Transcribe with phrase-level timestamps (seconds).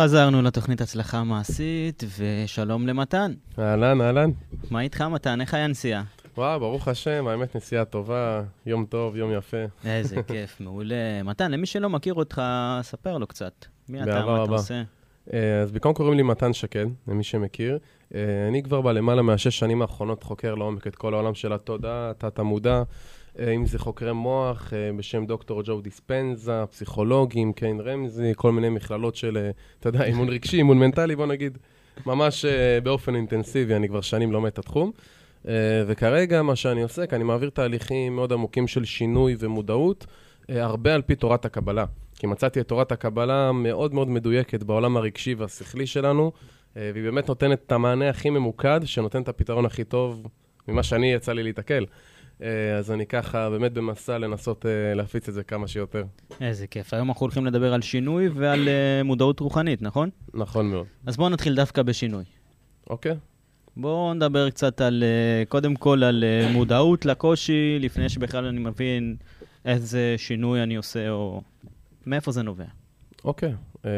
[0.00, 3.32] חזרנו לתוכנית הצלחה מעשית, ושלום למתן.
[3.58, 4.30] אהלן, אהלן.
[4.70, 5.40] מה איתך, מתן?
[5.40, 6.02] איך היה נסיעה?
[6.36, 9.56] וואו, ברוך השם, האמת נסיעה טובה, יום טוב, יום יפה.
[9.84, 11.22] איזה כיף, מעולה.
[11.24, 12.42] מתן, למי שלא מכיר אותך,
[12.82, 13.64] ספר לו קצת.
[13.88, 14.52] מי אתה, מה אתה.
[14.52, 14.82] עושה?
[15.32, 17.78] אה, אז בעיקרון קוראים לי מתן שקד, למי שמכיר.
[18.14, 22.76] אה, אני כבר בלמעלה מהשש שנים האחרונות חוקר לעומק את כל העולם של התודעה, תת-המודע,
[22.76, 22.82] אה,
[23.54, 29.16] אם זה חוקרי מוח אה, בשם דוקטור ג'ו דיספנזה, פסיכולוגים, קיין רמזי, כל מיני מכללות
[29.16, 29.50] של, אה,
[29.80, 31.58] אתה יודע, אימון רגשי, אימון מנטלי, בוא נגיד,
[32.06, 34.92] ממש אה, באופן אינטנסיבי, אני כבר שנים לומד את התחום.
[35.48, 35.54] אה,
[35.86, 40.06] וכרגע מה שאני עוסק, אני מעביר תהליכים מאוד עמוקים של שינוי ומודעות,
[40.50, 41.84] אה, הרבה על פי תורת הקבלה.
[42.14, 46.32] כי מצאתי את תורת הקבלה מאוד מאוד מדויקת בעולם הרגשי והשכלי שלנו,
[46.76, 50.26] אה, והיא באמת נותנת את המענה הכי ממוקד, שנותן את הפתרון הכי טוב
[50.68, 51.84] ממה שאני יצא לי להתקל.
[52.42, 56.04] אה, אז אני ככה באמת במסע לנסות אה, להפיץ את זה כמה שיותר.
[56.40, 56.94] איזה כיף.
[56.94, 60.10] היום אנחנו הולכים לדבר על שינוי ועל אה, מודעות רוחנית, נכון?
[60.34, 60.86] נכון מאוד.
[61.06, 62.24] אז בואו נתחיל דווקא בשינוי.
[62.90, 63.14] אוקיי?
[63.76, 65.04] בואו נדבר קצת על,
[65.48, 69.16] קודם כל על מודעות לקושי, לפני שבכלל אני מבין
[69.64, 71.42] איזה שינוי אני עושה, או
[72.06, 72.64] מאיפה זה נובע.
[73.24, 73.54] אוקיי.
[73.84, 73.90] אה,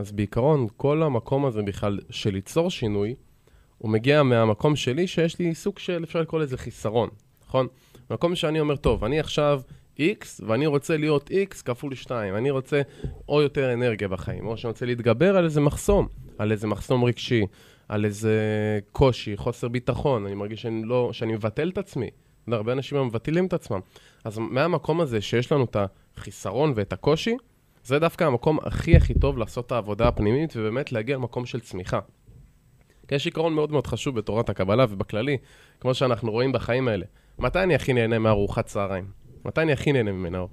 [0.00, 3.14] אז בעיקרון, כל המקום הזה בכלל של ליצור שינוי,
[3.78, 7.08] הוא מגיע מהמקום שלי שיש לי סוג של, אפשר לקרוא לזה חיסרון,
[7.48, 7.66] נכון?
[8.10, 9.60] מקום שאני אומר, טוב, אני עכשיו
[9.98, 12.82] X, ואני רוצה להיות X כפול 2, אני רוצה
[13.28, 17.46] או יותר אנרגיה בחיים, או שאני רוצה להתגבר על איזה מחסום, על איזה מחסום רגשי,
[17.88, 18.34] על איזה
[18.92, 22.10] קושי, חוסר ביטחון, אני מרגיש שאני, לא, שאני מבטל את עצמי.
[22.52, 23.80] הרבה אנשים מבטלים את עצמם.
[24.24, 25.76] אז מהמקום הזה שיש לנו את
[26.16, 27.36] החיסרון ואת הקושי,
[27.84, 32.00] זה דווקא המקום הכי הכי טוב לעשות את העבודה הפנימית, ובאמת להגיע למקום של צמיחה.
[33.08, 35.36] כי יש עיקרון מאוד מאוד חשוב בתורת הקבלה ובכללי,
[35.80, 37.06] כמו שאנחנו רואים בחיים האלה.
[37.38, 39.04] מתי אני הכי נהנה מארוחת צהריים?
[39.44, 40.44] מתי אני הכי נהנה ממנה?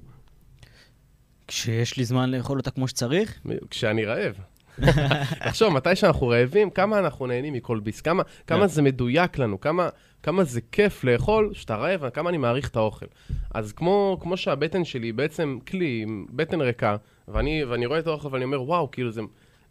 [1.48, 4.36] כשיש לי זמן לאכול אותה כמו שצריך, כשאני רעב.
[5.46, 8.68] תחשוב, מתי שאנחנו רעבים, כמה אנחנו נהנים מכל ביס, כמה, כמה כן.
[8.68, 9.90] זה מדויק לנו, כמה,
[10.24, 13.06] כמה זה כיף לאכול, שאתה רעב, כמה אני מעריך את האוכל.
[13.54, 16.96] אז כמו, כמו שהבטן שלי בעצם כלי, עם בטן ריקה,
[17.28, 19.22] ואני, ואני רואה את האוכל ואני אומר, וואו, כאילו זה,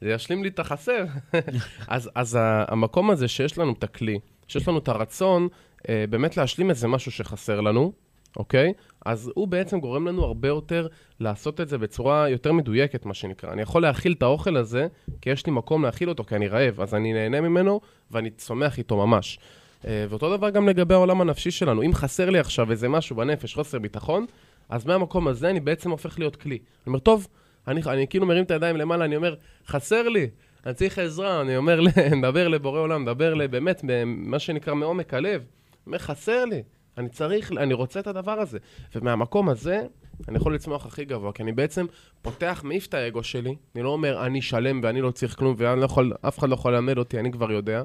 [0.01, 1.05] זה ישלים לי את החסר.
[1.89, 5.49] אז, אז המקום הזה שיש לנו את הכלי, שיש לנו את הרצון
[5.89, 7.93] באמת להשלים איזה משהו שחסר לנו,
[8.37, 8.73] אוקיי?
[9.07, 10.87] אז הוא בעצם גורם לנו הרבה יותר
[11.21, 13.53] לעשות את זה בצורה יותר מדויקת, מה שנקרא.
[13.53, 14.87] אני יכול להכיל את האוכל הזה,
[15.21, 17.81] כי יש לי מקום להכיל אותו, כי אני רעב, אז אני נהנה ממנו
[18.11, 19.39] ואני צומח איתו ממש.
[19.87, 21.83] אה, ואותו דבר גם לגבי העולם הנפשי שלנו.
[21.83, 24.27] אם חסר לי עכשיו איזה משהו בנפש, חוסר ביטחון,
[24.69, 26.55] אז מהמקום הזה אני בעצם הופך להיות כלי.
[26.55, 27.27] אני אומר, טוב,
[27.69, 29.35] אני, אני כאילו מרים את הידיים למעלה, אני אומר,
[29.67, 30.29] חסר לי,
[30.67, 31.81] אני צריך עזרה, אני אומר,
[32.17, 35.45] מדבר לבורא עולם, מדבר ל- באמת, מה שנקרא מעומק הלב.
[35.87, 36.63] אומר, חסר לי,
[36.99, 38.59] אני צריך, אני רוצה את הדבר הזה.
[38.95, 39.83] ומהמקום הזה,
[40.29, 41.87] אני יכול לצמוח הכי גבוה, כי אני בעצם
[42.23, 45.81] פותח, מעיף את האגו שלי, אני לא אומר, אני שלם ואני לא צריך כלום, ואני
[45.81, 45.87] לא
[46.29, 47.83] אחד לא יכול ללמד אותי, אני כבר יודע.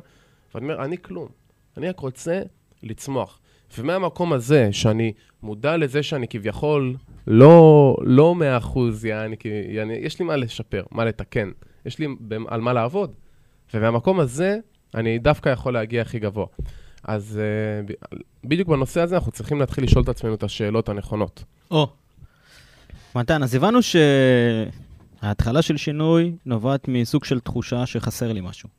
[0.56, 1.28] ואני אומר, אני כלום.
[1.78, 2.42] אני רק רוצה
[2.84, 3.40] לצמוח.
[3.78, 6.96] ומהמקום הזה, שאני מודע לזה שאני כביכול
[7.28, 9.06] לא, לא מאה אחוז,
[10.02, 11.52] יש לי מה לשפר, מה לתקן,
[11.86, 12.08] יש לי
[12.48, 13.16] על מה לעבוד.
[13.74, 14.58] ומהמקום הזה,
[14.96, 16.46] אני דווקא יכול להגיע הכי גבוה.
[17.04, 17.40] אז
[18.12, 21.44] uh, בדיוק בנושא הזה אנחנו צריכים להתחיל לשאול את עצמנו את השאלות הנכונות.
[21.72, 21.88] או.
[23.16, 23.80] מתן, אז הבנו
[25.22, 28.70] שההתחלה של שינוי נובעת מסוג של תחושה שחסר לי משהו.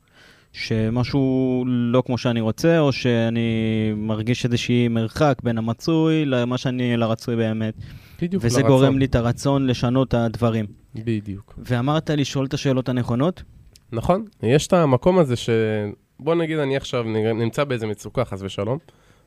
[0.53, 3.49] שמשהו לא כמו שאני רוצה, או שאני
[3.95, 7.73] מרגיש איזושהי מרחק בין המצוי למה שאני לרצוי באמת.
[8.21, 8.71] בדיוק וזה לרצון.
[8.71, 10.65] גורם לי את הרצון לשנות את הדברים.
[10.95, 11.53] בדיוק.
[11.57, 13.43] ואמרת לשאול את השאלות הנכונות?
[13.91, 15.49] נכון, יש את המקום הזה ש...
[16.21, 18.77] בוא נגיד אני עכשיו נמצא באיזה מצוקה, חס ושלום,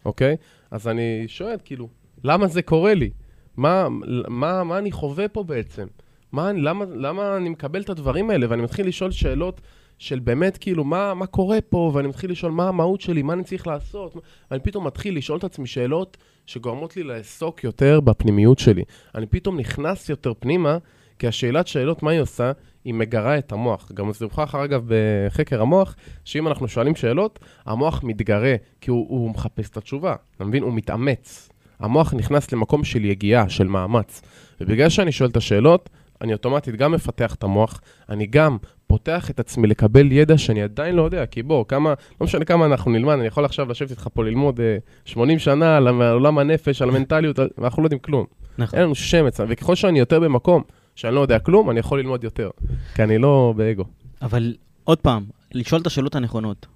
[0.05, 0.37] אוקיי?
[0.71, 1.89] אז אני שואל, כאילו,
[2.25, 3.11] למה זה קורה לי?
[3.57, 3.89] מה,
[4.29, 5.87] מה, מה אני חווה פה בעצם?
[6.33, 8.47] מה, למה, למה אני מקבל את הדברים האלה?
[8.51, 9.61] ואני מתחיל לשאול שאלות
[9.99, 11.91] של באמת, כאילו, מה, מה קורה פה?
[11.95, 14.17] ואני מתחיל לשאול מה המהות שלי, מה אני צריך לעשות?
[14.51, 16.17] ואני פתאום מתחיל לשאול את עצמי שאלות
[16.47, 18.83] שגורמות לי לעסוק יותר בפנימיות שלי.
[19.15, 20.79] אני פתאום נכנס יותר פנימה,
[21.19, 22.53] כי השאלת שאלות, מה היא עושה?
[22.85, 23.93] היא מגרה את המוח.
[23.95, 29.31] גם זה הוכח, אגב, בחקר המוח, שאם אנחנו שואלים שאלות, המוח מתגרה, כי הוא, הוא
[29.31, 30.15] מחפש את התשובה.
[30.37, 30.63] אתה מבין?
[30.63, 31.49] הוא מתאמץ.
[31.81, 34.23] המוח נכנס למקום של יגיעה, של מאמץ.
[34.61, 35.91] ובגלל שאני שואל את השאלות,
[36.21, 40.95] אני אוטומטית גם מפתח את המוח, אני גם פותח את עצמי לקבל ידע שאני עדיין
[40.95, 44.09] לא יודע, כי בוא, כמה, לא משנה כמה אנחנו נלמד, אני יכול עכשיו לשבת איתך
[44.15, 48.27] פה ללמוד אה, 80 שנה על עולם הנפש, על המנטליות, ואנחנו לא יודעים כלום.
[48.59, 48.79] נכון.
[48.79, 50.63] אין לנו שמץ, וככל שאני יותר במקום
[50.95, 52.51] שאני לא יודע כלום, אני יכול ללמוד יותר,
[52.95, 53.85] כי אני לא באגו.
[54.23, 54.55] אבל
[54.85, 55.25] עוד פעם,
[55.55, 56.67] לשאול את השאלות הנכונות,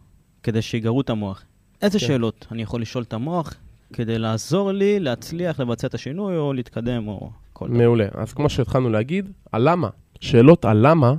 [0.43, 1.43] כדי שיגרו את המוח.
[1.83, 2.07] איזה כן.
[2.07, 3.55] שאלות אני יכול לשאול את המוח
[3.93, 7.77] כדי לעזור לי להצליח לבצע את השינוי או להתקדם או כל דבר?
[7.77, 8.07] מעולה.
[8.15, 9.89] אז כמו שהתחלנו להגיד, הלמה,
[10.21, 11.15] שאלות הלמה,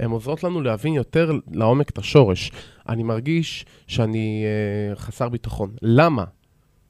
[0.00, 2.52] הן עוזרות לנו להבין יותר לעומק את השורש.
[2.88, 5.70] אני מרגיש שאני אה, חסר ביטחון.
[5.82, 6.24] למה?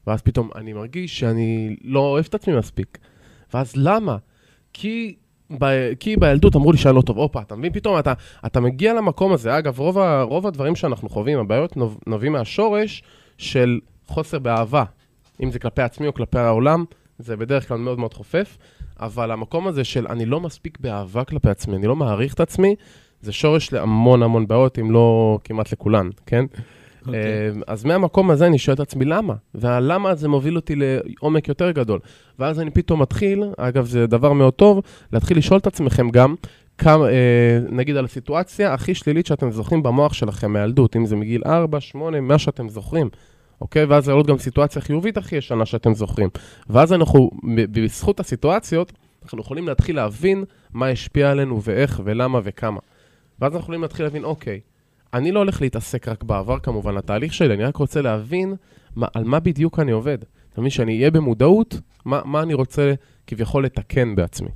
[0.07, 2.97] ואז פתאום אני מרגיש שאני לא אוהב את עצמי מספיק.
[3.53, 4.17] ואז למה?
[4.73, 5.15] כי,
[5.59, 7.17] ב, כי בילדות אמרו לי שאני לא טוב.
[7.17, 7.73] הופה, אתה מבין?
[7.73, 8.13] פתאום אתה,
[8.45, 9.57] אתה מגיע למקום הזה.
[9.57, 13.03] אגב, רוב, ה, רוב הדברים שאנחנו חווים, הבעיות נוב, נובעים מהשורש
[13.37, 14.83] של חוסר באהבה.
[15.43, 16.85] אם זה כלפי עצמי או כלפי העולם,
[17.19, 18.57] זה בדרך כלל מאוד מאוד חופף.
[18.99, 22.75] אבל המקום הזה של אני לא מספיק באהבה כלפי עצמי, אני לא מעריך את עצמי,
[23.21, 26.45] זה שורש להמון המון בעיות, אם לא כמעט לכולן, כן?
[27.07, 27.51] אוקיי.
[27.67, 31.99] אז מהמקום הזה אני שואל את עצמי למה, והלמה הזה מוביל אותי לעומק יותר גדול.
[32.39, 34.81] ואז אני פתאום מתחיל, אגב זה דבר מאוד טוב,
[35.13, 36.35] להתחיל לשאול את עצמכם גם,
[36.77, 41.41] כמה, אה, נגיד על הסיטואציה הכי שלילית שאתם זוכרים במוח שלכם מהילדות, אם זה מגיל
[41.45, 43.09] 4, 8, מה שאתם זוכרים.
[43.61, 43.85] אוקיי?
[43.85, 46.29] ואז עוד גם סיטואציה חיובית הכי ישנה שאתם זוכרים.
[46.69, 47.31] ואז אנחנו,
[47.71, 48.91] בזכות הסיטואציות,
[49.23, 50.43] אנחנו יכולים להתחיל להבין
[50.73, 52.79] מה השפיע עלינו ואיך ולמה וכמה.
[53.39, 54.59] ואז אנחנו יכולים להתחיל להבין, אוקיי,
[55.15, 58.55] אני לא הולך להתעסק רק בעבר כמובן, לתהליך שלי, אני רק רוצה להבין
[58.95, 60.17] מה, על מה בדיוק אני עובד.
[60.53, 62.93] אתה מבין שאני אהיה במודעות, מה, מה אני רוצה
[63.27, 64.49] כביכול לתקן בעצמי.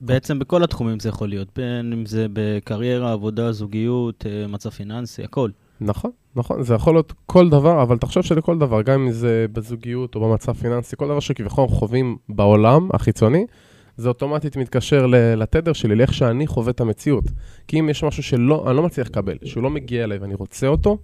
[0.00, 5.24] בעצם בכל התחומים זה יכול להיות, בין אם זה בקריירה, עבודה, זוגיות, אה, מצב פיננסי,
[5.24, 5.50] הכל.
[5.80, 10.14] נכון, נכון, זה יכול להיות כל דבר, אבל תחשוב שלכל דבר, גם אם זה בזוגיות
[10.14, 13.46] או במצב פיננסי, כל דבר שכביכול חווים בעולם החיצוני,
[13.96, 15.06] זה אוטומטית מתקשר
[15.36, 17.24] לתדר שלי, לאיך שאני חווה את המציאות.
[17.68, 20.66] כי אם יש משהו שלא, אני לא מצליח לקבל, שהוא לא מגיע אליי ואני רוצה
[20.66, 20.98] אותו,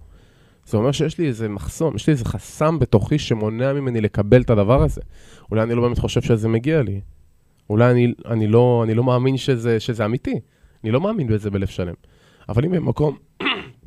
[0.65, 4.49] זה אומר שיש לי איזה מחסום, יש לי איזה חסם בתוכי שמונע ממני לקבל את
[4.49, 5.01] הדבר הזה.
[5.51, 7.01] אולי אני לא באמת חושב שזה מגיע לי.
[7.69, 10.39] אולי אני, אני, לא, אני לא מאמין שזה, שזה אמיתי.
[10.83, 11.93] אני לא מאמין בזה בלב שלם.
[12.49, 13.17] אבל אם במקום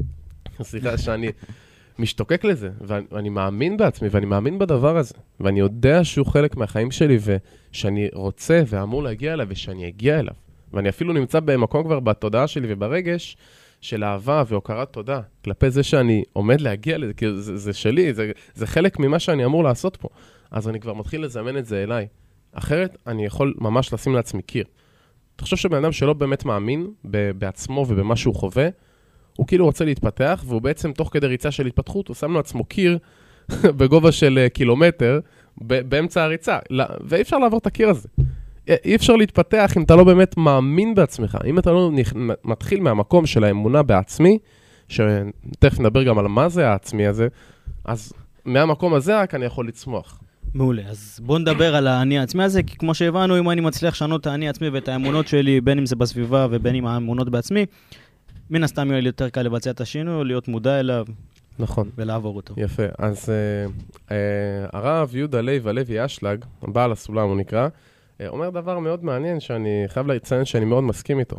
[0.63, 1.29] סליחה שאני
[1.99, 7.19] משתוקק לזה, ואני מאמין בעצמי, ואני מאמין בדבר הזה, ואני יודע שהוא חלק מהחיים שלי,
[7.73, 10.35] ושאני רוצה ואמור להגיע אליו, ושאני אגיע אליו.
[10.73, 13.37] ואני אפילו נמצא במקום כבר בתודעה שלי וברגש
[13.81, 18.33] של אהבה והוקרת תודה, כלפי זה שאני עומד להגיע לזה, כי זה, זה שלי, זה,
[18.55, 20.09] זה חלק ממה שאני אמור לעשות פה.
[20.51, 22.07] אז אני כבר מתחיל לזמן את זה אליי.
[22.53, 24.65] אחרת, אני יכול ממש לשים לעצמי קיר.
[25.37, 26.87] תחשוב שבן אדם שלא באמת מאמין
[27.39, 28.69] בעצמו ובמה שהוא חווה,
[29.37, 32.99] הוא כאילו רוצה להתפתח, והוא בעצם, תוך כדי ריצה של התפתחות, הוא שם לעצמו קיר
[33.79, 35.21] בגובה של אה, קילומטר
[35.59, 36.59] באמצע הריצה,
[37.01, 38.09] ואי אפשר לעבור את הקיר הזה.
[38.85, 41.39] אי אפשר להתפתח אם אתה לא באמת מאמין בעצמך.
[41.47, 42.13] אם אתה לא נכ...
[42.45, 44.39] מתחיל מהמקום של האמונה בעצמי,
[44.89, 47.29] שתכף נדבר גם על מה זה העצמי הזה,
[47.85, 48.13] אז
[48.45, 50.21] מהמקום הזה רק אני יכול לצמוח.
[50.55, 54.21] מעולה, אז בואו נדבר על האני העצמי הזה, כי כמו שהבנו, אם אני מצליח לשנות
[54.21, 57.67] את האני העצמי ואת האמונות שלי, בין אם זה בסביבה ובין אם האמונות בעצמי,
[58.51, 61.07] מן הסתם יהיה לי יותר קל לבצע את השינוי, להיות מודע אליו.
[61.59, 61.91] נכון.
[61.97, 62.55] ולעבור אותו.
[62.57, 62.83] יפה.
[62.99, 63.67] אז אה,
[64.11, 67.69] אה, הרב יהודה לייב הלוי אשלג, בעל הסולם הוא נקרא,
[68.21, 71.37] אה, אומר דבר מאוד מעניין שאני חייב לציין שאני מאוד מסכים איתו.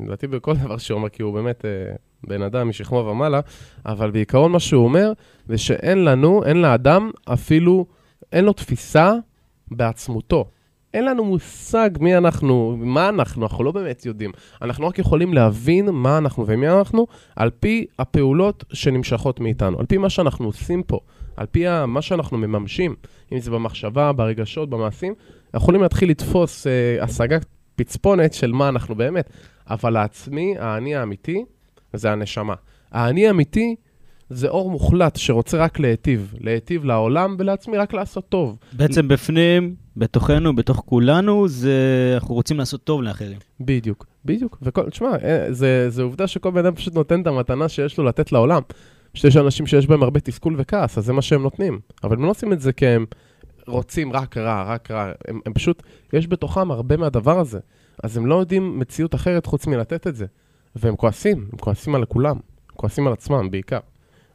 [0.00, 1.94] לדעתי בכל דבר שהוא אומר, כי הוא באמת אה,
[2.26, 3.40] בן אדם משכמו ומעלה,
[3.86, 5.12] אבל בעיקרון מה שהוא אומר,
[5.48, 7.86] זה שאין לנו, אין לאדם אפילו,
[8.32, 9.12] אין לו תפיסה
[9.70, 10.50] בעצמותו.
[10.94, 14.30] אין לנו מושג מי אנחנו, מה אנחנו, אנחנו לא באמת יודעים.
[14.62, 17.06] אנחנו רק יכולים להבין מה אנחנו ומי אנחנו,
[17.36, 20.98] על פי הפעולות שנמשכות מאיתנו, על פי מה שאנחנו עושים פה,
[21.36, 22.94] על פי מה שאנחנו מממשים,
[23.32, 25.14] אם זה במחשבה, ברגשות, במעשים,
[25.56, 27.46] יכולים להתחיל לתפוס אה, השגת
[27.76, 29.30] פצפונת של מה אנחנו באמת.
[29.70, 31.44] אבל העצמי, האני האמיתי,
[31.92, 32.54] זה הנשמה.
[32.92, 33.76] האני האמיתי
[34.30, 38.58] זה אור מוחלט שרוצה רק להיטיב, להיטיב לעולם ולעצמי רק לעשות טוב.
[38.72, 43.38] בעצם בפנים, בתוכנו, בתוך כולנו, זה, אנחנו רוצים לעשות טוב לאחרים.
[43.60, 44.58] בדיוק, בדיוק.
[44.62, 48.04] וכל, תשמע, אה, זה, זה עובדה שכל בן אדם פשוט נותן את המתנה שיש לו
[48.04, 48.62] לתת לעולם.
[49.12, 51.80] פשוט יש אנשים שיש בהם הרבה תסכול וכעס, אז זה מה שהם נותנים.
[52.04, 53.06] אבל הם לא עושים את זה כי הם
[53.66, 55.12] רוצים רק רע, רק רע.
[55.28, 57.58] הם, הם פשוט, יש בתוכם הרבה מהדבר הזה.
[58.02, 60.26] אז הם לא יודעים מציאות אחרת חוץ מלתת את זה.
[60.76, 62.36] והם כועסים, הם כועסים על כולם.
[62.76, 63.78] כועסים על עצמם בעיקר.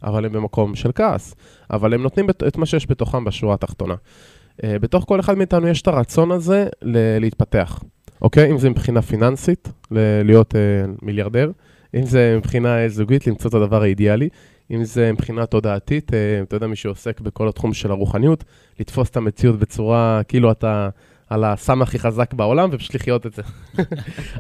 [0.04, 1.36] אבל הם במקום של כעס.
[1.72, 3.94] אבל הם נותנים את מה שיש בתוכם בשורה התחתונה.
[3.94, 7.80] Uh, בתוך כל אחד מאיתנו יש את הרצון הזה ל- להתפתח,
[8.22, 8.52] אוקיי?
[8.52, 10.58] אם זה מבחינה פיננסית, ל- להיות uh,
[11.02, 11.52] מיליארדר,
[11.96, 14.30] אם זה מבחינה זוגית, למצוא את הדבר האידיאלי,
[14.72, 16.14] אם זה מבחינה תודעתית, uh,
[16.44, 18.44] אתה יודע, מי שעוסק בכל התחום של הרוחניות,
[18.80, 20.90] לתפוס את המציאות בצורה, כאילו אתה
[21.30, 23.42] על הסם הכי חזק בעולם, ופשוט לחיות את זה.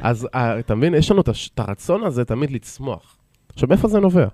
[0.01, 3.17] אז uh, אתה מבין, יש לנו את הרצון הזה תמיד לצמוח.
[3.53, 4.27] עכשיו, מאיפה זה נובע?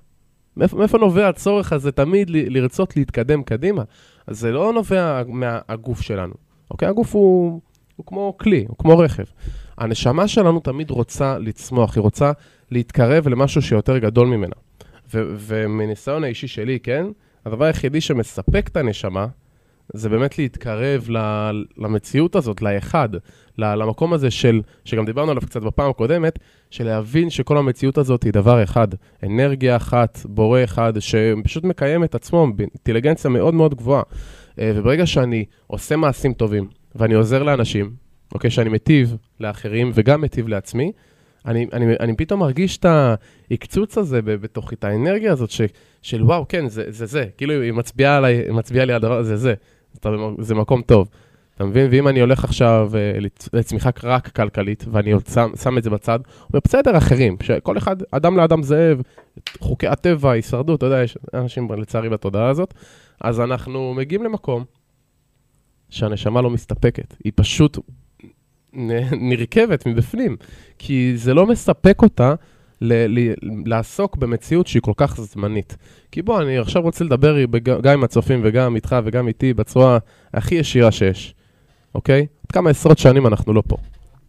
[0.58, 3.84] מאיפה, מאיפה נובע הצורך הזה תמיד ל, לרצות להתקדם קדימה?
[4.28, 6.34] אז זה לא נובע מהגוף שלנו,
[6.72, 6.88] אוקיי?
[6.88, 7.62] הגוף הוא,
[7.96, 9.24] הוא כמו כלי, הוא כמו רכב.
[9.78, 12.32] הנשמה שלנו תמיד רוצה לצמוח, היא רוצה
[12.72, 14.56] להתקרב למשהו שיותר גדול ממנה.
[15.14, 17.06] ו- ומניסיון האישי שלי, כן?
[17.46, 19.28] הדבר היחידי שמספק את הנשמה,
[19.94, 23.10] זה באמת להתקרב ל- למציאות הזאת, לאחד,
[23.58, 28.34] למקום הזה של, שגם דיברנו עליו קצת בפעם הקודמת, של להבין שכל המציאות הזאת היא
[28.34, 28.88] דבר אחד,
[29.24, 34.04] אנרגיה אחת, בורא אחד, שפשוט מקיים את עצמו באינטליגנציה מאוד מאוד גבוהה.
[34.60, 37.92] אה, וברגע שאני עושה מעשים טובים, ואני עוזר לאנשים,
[38.34, 40.92] אוקיי, שאני מטיב לאחרים וגם מטיב לעצמי,
[41.46, 45.62] אני, אני, אני פתאום מרגיש את ההקצוץ הזה בתוכי, את האנרגיה הזאת ש,
[46.02, 47.26] של וואו, כן, זה זה, זה.
[47.38, 49.54] כאילו היא מצביעה עליי, היא מצביעה לי על הדבר הזה, זה.
[50.40, 51.10] זה מקום טוב.
[51.56, 51.88] אתה מבין?
[51.92, 56.20] ואם אני הולך עכשיו uh, לצמיחה רק כלכלית, ואני שם, שם את זה בצד,
[56.50, 59.02] אומר, בסדר, אחרים, שכל אחד, אדם לאדם זאב,
[59.60, 62.74] חוקי הטבע, הישרדות, אתה יודע, יש אנשים לצערי בתודעה הזאת,
[63.22, 64.64] אז אנחנו מגיעים למקום
[65.90, 67.78] שהנשמה לא מסתפקת, היא פשוט
[69.12, 70.36] נרכבת מבפנים,
[70.80, 72.34] כי זה לא מספק אותה
[72.82, 73.34] ל- ל-
[73.66, 75.78] לעסוק במציאות שהיא כל כך זמנית.
[76.12, 79.98] כי בוא, אני עכשיו רוצה לדבר גם עם הצופים וגם איתך וגם איתי בצורה
[80.34, 81.36] הכי ישירה שיש,
[81.96, 82.20] אוקיי?
[82.20, 83.78] עוד כמה עשרות שנים אנחנו לא פה.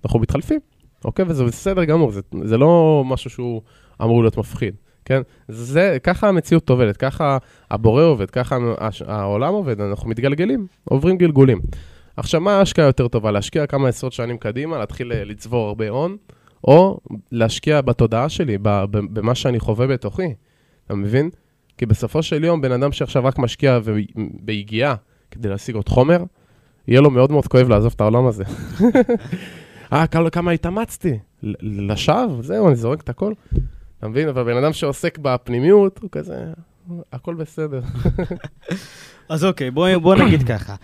[0.05, 0.61] אנחנו מתחלפים,
[1.05, 1.25] אוקיי?
[1.29, 3.63] וזה בסדר גמור, זה, זה לא משהו שהוא
[4.03, 4.75] אמור להיות מפחיד,
[5.05, 5.23] כן?
[5.49, 7.39] זה, ככה המציאות עובדת, ככה
[7.71, 8.59] הבורא עובד, ככה
[9.07, 11.61] העולם עובד, אנחנו מתגלגלים, עוברים גלגולים.
[12.17, 13.31] עכשיו, מה ההשקעה יותר טובה?
[13.31, 16.17] להשקיע כמה עשרות שנים קדימה, להתחיל אה, לצבור הרבה הון,
[16.65, 17.01] או
[17.33, 18.59] להשקיע בתודעה שלי,
[18.91, 20.35] במה שאני חווה בתוכי,
[20.87, 21.31] אתה מבין?
[21.79, 23.79] כי בסופו של יום, בן אדם שעכשיו רק משקיע
[24.41, 24.95] ביגיעה
[25.31, 26.25] כדי להשיג עוד חומר,
[26.89, 28.45] יהיה לו מאוד מאוד כואב לעזוב את העולם הזה.
[29.93, 31.19] אה, כמה התאמצתי,
[31.63, 33.33] לשווא, זהו, אני זורק את הכל.
[33.99, 34.29] אתה מבין?
[34.29, 36.45] אבל בן אדם שעוסק בפנימיות, הוא כזה,
[37.13, 37.81] הכל בסדר.
[39.29, 40.75] אז אוקיי, בוא, נגיד ככה.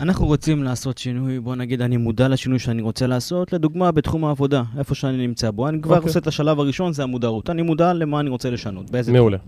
[0.00, 4.62] אנחנו רוצים לעשות שינוי, בוא נגיד, אני מודע לשינוי שאני רוצה לעשות, לדוגמה, בתחום העבודה,
[4.78, 5.68] איפה שאני נמצא בו.
[5.68, 5.96] אני כבר okay.
[5.96, 6.08] אוקיי.
[6.08, 7.50] עושה את השלב הראשון, זה המודעות.
[7.50, 9.38] אני מודע למה אני רוצה לשנות, באיזה מעולה.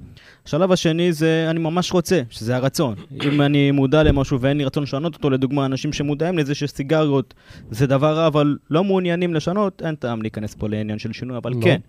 [0.46, 2.94] השלב השני זה, אני ממש רוצה, שזה הרצון.
[3.24, 7.34] אם אני מודע למשהו ואין לי רצון לשנות אותו, לדוגמה, אנשים שמודעים לזה שסיגריות
[7.70, 11.52] זה דבר רע, אבל לא מעוניינים לשנות, אין טעם להיכנס פה לעניין של שינוי, אבל
[11.52, 11.60] לא.
[11.62, 11.80] כן.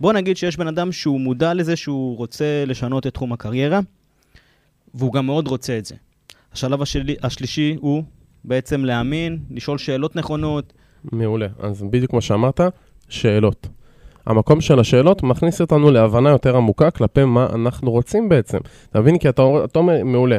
[0.00, 3.80] בוא נגיד שיש בן אדם שהוא מודע לזה שהוא רוצה לשנות את תחום הקריירה,
[4.94, 5.94] והוא גם מאוד רוצה את זה.
[6.52, 8.02] השלב השלי, השלישי הוא
[8.44, 10.72] בעצם להאמין, לשאול שאלות נכונות.
[11.12, 11.46] מעולה.
[11.58, 12.60] אז בדיוק כמו שאמרת,
[13.08, 13.68] שאלות.
[14.26, 18.58] המקום של השאלות מכניס אותנו להבנה יותר עמוקה כלפי מה אנחנו רוצים בעצם.
[18.90, 19.18] אתה מבין?
[19.18, 20.38] כי אתה, אתה אומר, מעולה.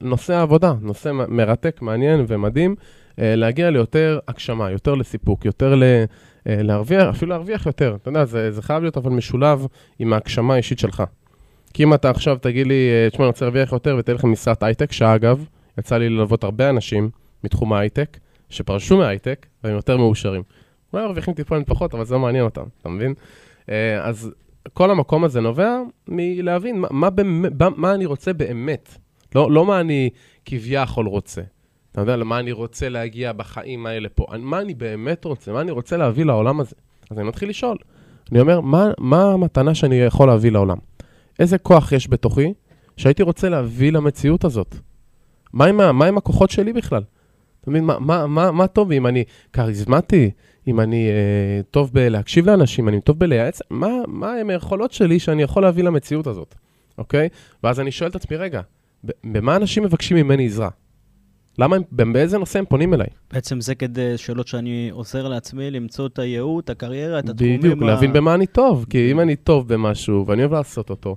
[0.00, 2.74] נושא העבודה, נושא מרתק, מעניין ומדהים,
[3.18, 7.96] אה, להגיע ליותר הגשמה, יותר לסיפוק, יותר ל, אה, להרוויח, אפילו להרוויח יותר.
[8.02, 9.66] אתה יודע, זה, זה חייב להיות אבל משולב
[9.98, 11.02] עם ההגשמה האישית שלך.
[11.74, 14.62] כי אם אתה עכשיו תגיד לי, אה, תשמע, אני רוצה להרוויח יותר ותן לך משרת
[14.62, 15.44] הייטק, שאגב,
[15.78, 17.10] יצא לי ללוות הרבה אנשים
[17.44, 18.18] מתחום ההייטק,
[18.50, 20.42] שפרשו מההייטק, והם יותר מאושרים.
[20.92, 23.14] אולי מרוויחים טיפולת פחות, אבל זה לא מעניין אותם, אתה מבין?
[23.70, 24.30] אה, אז
[24.72, 27.08] כל המקום הזה נובע מלהבין מה, מה,
[27.58, 28.98] מה, מה אני רוצה באמת,
[29.34, 30.10] לא, לא מה אני
[30.44, 31.42] כביכול רוצה.
[31.92, 35.70] אתה יודע, למה אני רוצה להגיע בחיים האלה פה, מה אני באמת רוצה, מה אני
[35.70, 36.76] רוצה להביא לעולם הזה.
[37.10, 37.76] אז אני מתחיל לשאול.
[38.32, 40.76] אני אומר, מה, מה המתנה שאני יכול להביא לעולם?
[41.38, 42.52] איזה כוח יש בתוכי
[42.96, 44.76] שהייתי רוצה להביא למציאות הזאת?
[45.52, 47.02] מה עם, מה עם הכוחות שלי בכלל?
[47.60, 50.30] אתה מבין, מה, מה, מה, מה טוב אם אני כריזמטי,
[50.66, 55.42] אם אני אה, טוב בלהקשיב לאנשים, אני טוב בלייעץ, מה, מה הם היכולות שלי שאני
[55.42, 56.54] יכול להביא למציאות הזאת,
[56.98, 57.28] אוקיי?
[57.64, 58.60] ואז אני שואל את עצמי, רגע,
[59.24, 60.68] במה אנשים מבקשים ממני עזרה?
[61.58, 63.06] למה הם, באיזה נושא הם פונים אליי?
[63.32, 67.60] בעצם זה כדי שאלות שאני עוזר לעצמי למצוא את הייעוד, את הקריירה, את התחומים.
[67.60, 67.86] בדיוק, ה...
[67.86, 71.16] להבין במה אני טוב, כי אם אני טוב במשהו ואני אוהב לעשות אותו,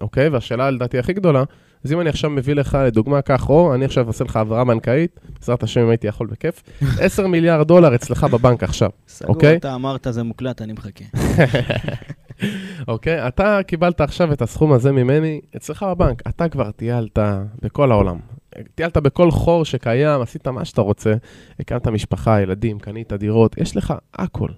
[0.00, 0.28] אוקיי?
[0.28, 1.44] והשאלה לדעתי הכי גדולה,
[1.84, 5.20] אז אם אני עכשיו מביא לך לדוגמה כך, או אני עכשיו עושה לך העברה בנקאית,
[5.38, 6.62] בעזרת השם אם הייתי יכול בכיף,
[7.00, 9.56] 10 מיליארד דולר אצלך בבנק עכשיו, סגור, אוקיי?
[9.56, 11.04] אתה אמרת, זה מוקלט, אני מחכה.
[12.88, 17.18] אוקיי, אתה קיבלת עכשיו את הסכום הזה ממני אצלך בבנק, אתה כבר טיילת
[17.62, 18.16] בכל העולם.
[18.74, 21.14] טיילת בכל חור שקיים, עשית מה שאתה רוצה,
[21.60, 24.48] הקמת משפחה, ילדים, קנית דירות, יש לך הכל,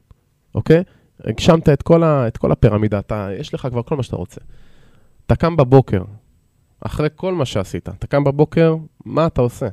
[0.54, 0.82] אוקיי?
[1.24, 4.40] הגשמת את כל, ה, את כל הפירמידה, אתה, יש לך כבר כל מה שאתה רוצה.
[5.26, 6.02] אתה קם בבוקר,
[6.80, 9.68] אחרי כל מה שעשית, אתה קם בבוקר, מה אתה עושה?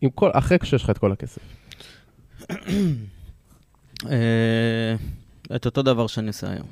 [0.00, 1.42] עם כל, אחרי כשיש לך את כל הכסף.
[4.10, 4.94] אה,
[5.56, 6.66] את אותו דבר שאני עושה היום.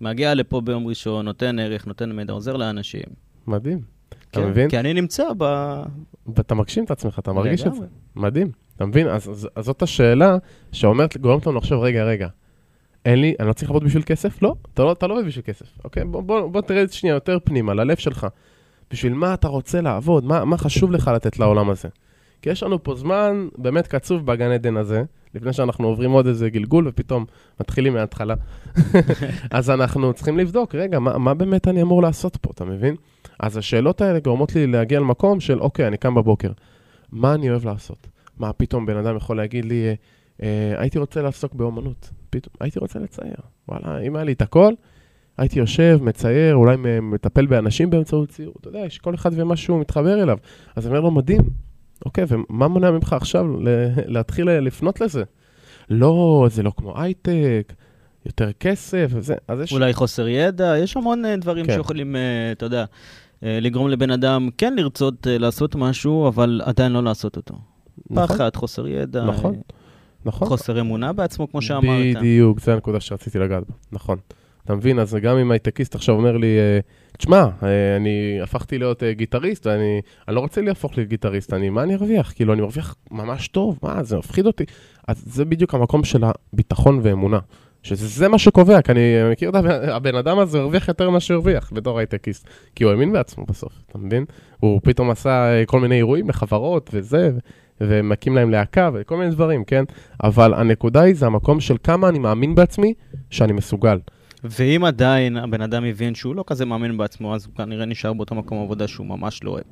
[0.00, 3.02] מגיע לפה ביום ראשון, נותן ערך, נותן מידע, עוזר לאנשים.
[3.46, 3.99] מדהים.
[4.30, 4.70] אתה כן, מבין?
[4.70, 5.44] כי אני נמצא ב...
[6.36, 7.86] ואתה מגשים את עצמך, אתה מרגיש את זה.
[8.16, 8.50] מדהים.
[8.76, 9.08] אתה מבין?
[9.08, 10.36] אז, אז, אז זאת השאלה
[10.72, 12.28] שאומרת, גורמת לנו לחשוב, רגע, רגע,
[13.04, 14.42] אין לי, אני לא צריך לעבוד בשביל כסף?
[14.42, 16.04] לא, אתה לא, אתה לא עובד בשביל כסף, אוקיי?
[16.04, 18.26] בוא, בוא, בוא תראה שנייה יותר פנימה, ללב שלך.
[18.90, 20.24] בשביל מה אתה רוצה לעבוד?
[20.24, 21.88] מה, מה חשוב לך לתת לעולם הזה?
[22.42, 25.02] כי יש לנו פה זמן באמת קצוב בגן עדן הזה,
[25.34, 27.24] לפני שאנחנו עוברים עוד איזה גלגול ופתאום
[27.60, 28.34] מתחילים מההתחלה.
[29.50, 32.94] אז אנחנו צריכים לבדוק, רגע, מה, מה באמת אני אמור לעשות פה, אתה מבין?
[33.40, 36.50] אז השאלות האלה גורמות לי להגיע למקום של, אוקיי, אני קם בבוקר.
[37.12, 38.08] מה אני אוהב לעשות?
[38.38, 39.94] מה פתאום בן אדם יכול להגיד לי, אה,
[40.42, 43.36] אה, הייתי רוצה לעסוק באומנות, פתאום הייתי רוצה לצייר.
[43.68, 44.72] וואלה, אם היה לי את הכל,
[45.38, 48.54] הייתי יושב, מצייר, אולי מטפל באנשים באמצעות ציור.
[48.60, 50.38] אתה יודע, יש כל אחד ומה שהוא מתחבר אליו.
[50.76, 51.42] אז אני אומר לו, מדהים.
[52.06, 53.46] אוקיי, ומה מונע ממך עכשיו
[54.06, 55.22] להתחיל לפנות לזה?
[55.90, 57.72] לא, זה לא כמו הייטק,
[58.26, 59.34] יותר כסף וזה.
[59.48, 59.72] אז יש...
[59.72, 61.72] אולי חוסר ידע, יש המון אה, דברים כן.
[61.72, 62.84] שיכולים, אה, אתה יודע,
[63.42, 67.54] לגרום לבן אדם כן לרצות אה, לעשות משהו, אבל עדיין לא לעשות אותו.
[68.10, 69.60] נכון, פחד, חוסר ידע, נכון, אה,
[70.24, 70.48] נכון.
[70.48, 72.16] חוסר אמונה בעצמו, כמו שאמרת.
[72.16, 74.18] בדיוק, זו הנקודה שרציתי לגעת בה, נכון.
[74.64, 74.98] אתה מבין?
[74.98, 76.78] אז גם אם הייטקיסט עכשיו אומר לי, אה,
[77.18, 81.82] תשמע, אה, אני הפכתי להיות אה, גיטריסט, ואני אני לא רוצה להפוך לגיטריסט, אני, מה
[81.82, 82.32] אני ארוויח?
[82.32, 84.64] כאילו, אני מרוויח ממש טוב, מה, זה מפחיד אותי.
[85.08, 87.38] אז זה בדיוק המקום של הביטחון ואמונה.
[87.82, 91.70] שזה מה שקובע, כי אני מכיר את הבן, אדם הזה, הרוויח יותר ממה שהוא הרוויח
[91.74, 92.48] בתור הייטקיסט.
[92.74, 94.24] כי הוא האמין בעצמו בסוף, אתה מבין?
[94.60, 97.30] הוא פתאום עשה אה, כל מיני אירועים לחברות וזה,
[97.80, 99.84] ומקים להם להקה וכל מיני דברים, כן?
[100.24, 102.94] אבל הנקודה היא, זה המקום של כמה אני מאמין בעצמי
[103.30, 103.98] שאני מסוגל.
[104.44, 108.34] ואם עדיין הבן אדם הבין שהוא לא כזה מאמין בעצמו, אז הוא כנראה נשאר באותו
[108.34, 109.64] מקום עבודה שהוא ממש לא אוהב.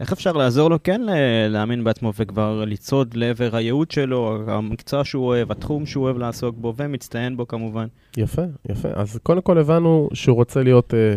[0.00, 1.00] איך אפשר לעזור לו כן
[1.48, 6.74] להאמין בעצמו וכבר לצעוד לעבר הייעוד שלו, המקצוע שהוא אוהב, התחום שהוא אוהב לעסוק בו,
[6.76, 7.86] ומצטיין בו כמובן.
[8.16, 8.88] יפה, יפה.
[8.94, 11.14] אז קודם כל הבנו שהוא רוצה להיות אה,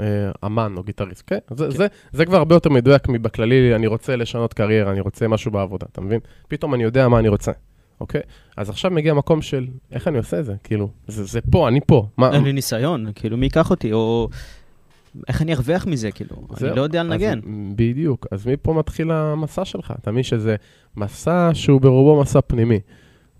[0.00, 1.38] אה, אמן או גיטריסט, כן?
[1.50, 1.70] זה, כן.
[1.70, 5.86] זה, זה כבר הרבה יותר מדויק מבכללי, אני רוצה לשנות קריירה, אני רוצה משהו בעבודה,
[5.92, 6.20] אתה מבין?
[6.48, 7.52] פתאום אני יודע מה אני רוצה,
[8.00, 8.20] אוקיי?
[8.56, 11.80] אז עכשיו מגיע מקום של איך אני עושה את זה, כאילו, זה, זה פה, אני
[11.86, 12.06] פה.
[12.16, 14.28] מה, אין לי ניסיון, כאילו, מי ייקח אותי, או
[15.28, 16.68] איך אני ארוויח מזה, כאילו, זהו.
[16.68, 17.38] אני לא יודע לנגן.
[17.38, 17.44] אז,
[17.76, 18.26] בדיוק.
[18.30, 19.94] אז מפה מתחיל המסע שלך.
[20.02, 20.56] אתה מבין שזה
[20.96, 22.80] מסע שהוא ברובו מסע פנימי.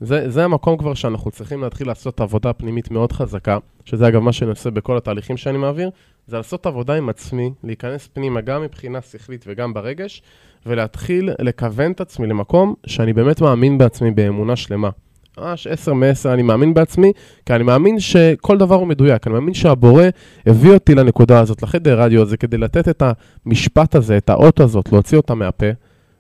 [0.00, 4.33] זה, זה המקום כבר שאנחנו צריכים להתחיל לעשות עבודה פנימית מאוד חזקה, שזה אגב מה
[4.33, 5.91] שאני עושה בכל התהליכים שאני מעביר,
[6.26, 10.23] זה לעשות עבודה עם עצמי, להיכנס פנימה גם מבחינה שכלית וגם ברגש,
[10.67, 14.91] ולהתחיל לכוון את עצמי למקום שאני באמת מאמין בעצמי באמונה שלמה.
[15.38, 17.12] ממש עשר מעשר אני מאמין בעצמי,
[17.47, 20.05] כי אני מאמין שכל דבר הוא מדויק, אני מאמין שהבורא
[20.47, 23.03] הביא אותי לנקודה הזאת, לחדר רדיו הזה, כדי לתת את
[23.47, 25.66] המשפט הזה, את האות הזאת, להוציא אותה מהפה,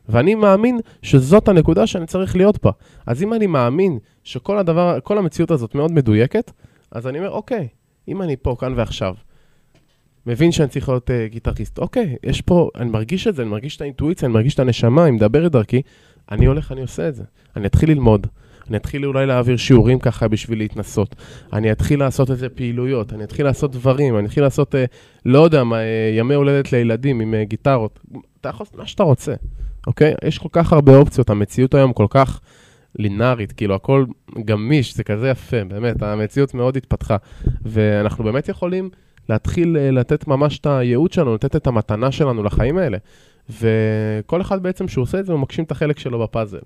[0.08, 2.70] ואני מאמין שזאת הנקודה שאני צריך להיות בה.
[3.06, 6.52] אז אם אני מאמין שכל הדבר, כל המציאות הזאת מאוד מדויקת,
[6.90, 7.68] אז אני אומר, אוקיי,
[8.08, 9.14] אם אני פה, כאן ועכשיו,
[10.26, 13.76] מבין שאני צריך להיות uh, גיטריסט, אוקיי, יש פה, אני מרגיש את זה, אני מרגיש
[13.76, 15.82] את האינטואיציה, אני מרגיש את הנשמה, היא מדברת דרכי,
[16.30, 17.24] אני הולך, אני עושה את זה.
[17.56, 18.26] אני אתחיל ללמוד,
[18.68, 21.16] אני אתחיל אולי להעביר שיעורים ככה בשביל להתנסות.
[21.52, 24.84] אני אתחיל לעשות איזה פעילויות, אני אתחיל לעשות דברים, אני אתחיל לעשות, אה,
[25.24, 28.00] לא יודע מה, אה, ימי הולדת לילדים עם אה, גיטרות.
[28.40, 29.34] אתה יכול לעשות מה שאתה רוצה,
[29.86, 30.14] אוקיי?
[30.24, 32.40] יש כל כך הרבה אופציות, המציאות היום כל כך
[32.98, 34.04] לינארית, כאילו הכל
[34.44, 37.16] גמיש, זה כזה יפה, באמת, המציאות מאוד התפתחה.
[37.62, 38.90] ואנחנו באמת יכולים
[39.28, 42.98] להתחיל אה, לתת ממש את הייעוד שלנו, לתת את המתנה שלנו לחיים האלה.
[43.50, 46.58] וכל אחד בעצם שהוא עושה את זה, הוא מגשים את החלק שלו בפאזל.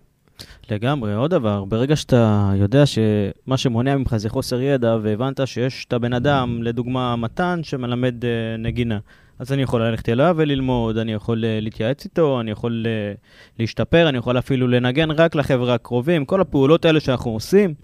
[0.70, 5.92] לגמרי, עוד דבר, ברגע שאתה יודע שמה שמונע ממך זה חוסר ידע, והבנת שיש את
[5.92, 8.98] הבן אדם, לדוגמה מתן, שמלמד אה, נגינה,
[9.40, 13.12] אז אני יכול ללכת אליו וללמוד, אני יכול אה, להתייעץ איתו, אני יכול אה,
[13.58, 16.24] להשתפר, אני יכול אפילו לנגן רק לחבר'ה הקרובים.
[16.24, 17.74] כל הפעולות האלה שאנחנו עושים,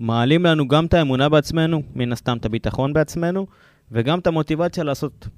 [0.00, 3.46] מעלים לנו גם את האמונה בעצמנו, מן הסתם את הביטחון בעצמנו,
[3.92, 5.28] וגם את המוטיבציה לעשות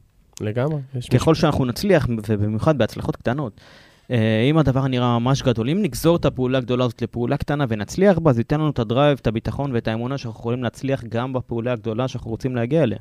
[0.40, 0.80] לגמרי.
[1.12, 3.60] ככל שאנחנו נצליח, ובמיוחד בהצלחות קטנות,
[4.10, 8.18] אה, אם הדבר נראה ממש גדול, אם נגזור את הפעולה הגדולה הזאת לפעולה קטנה ונצליח
[8.18, 11.72] בה, זה ייתן לנו את הדרייב, את הביטחון ואת האמונה שאנחנו יכולים להצליח גם בפעולה
[11.72, 12.98] הגדולה שאנחנו רוצים להגיע אליה.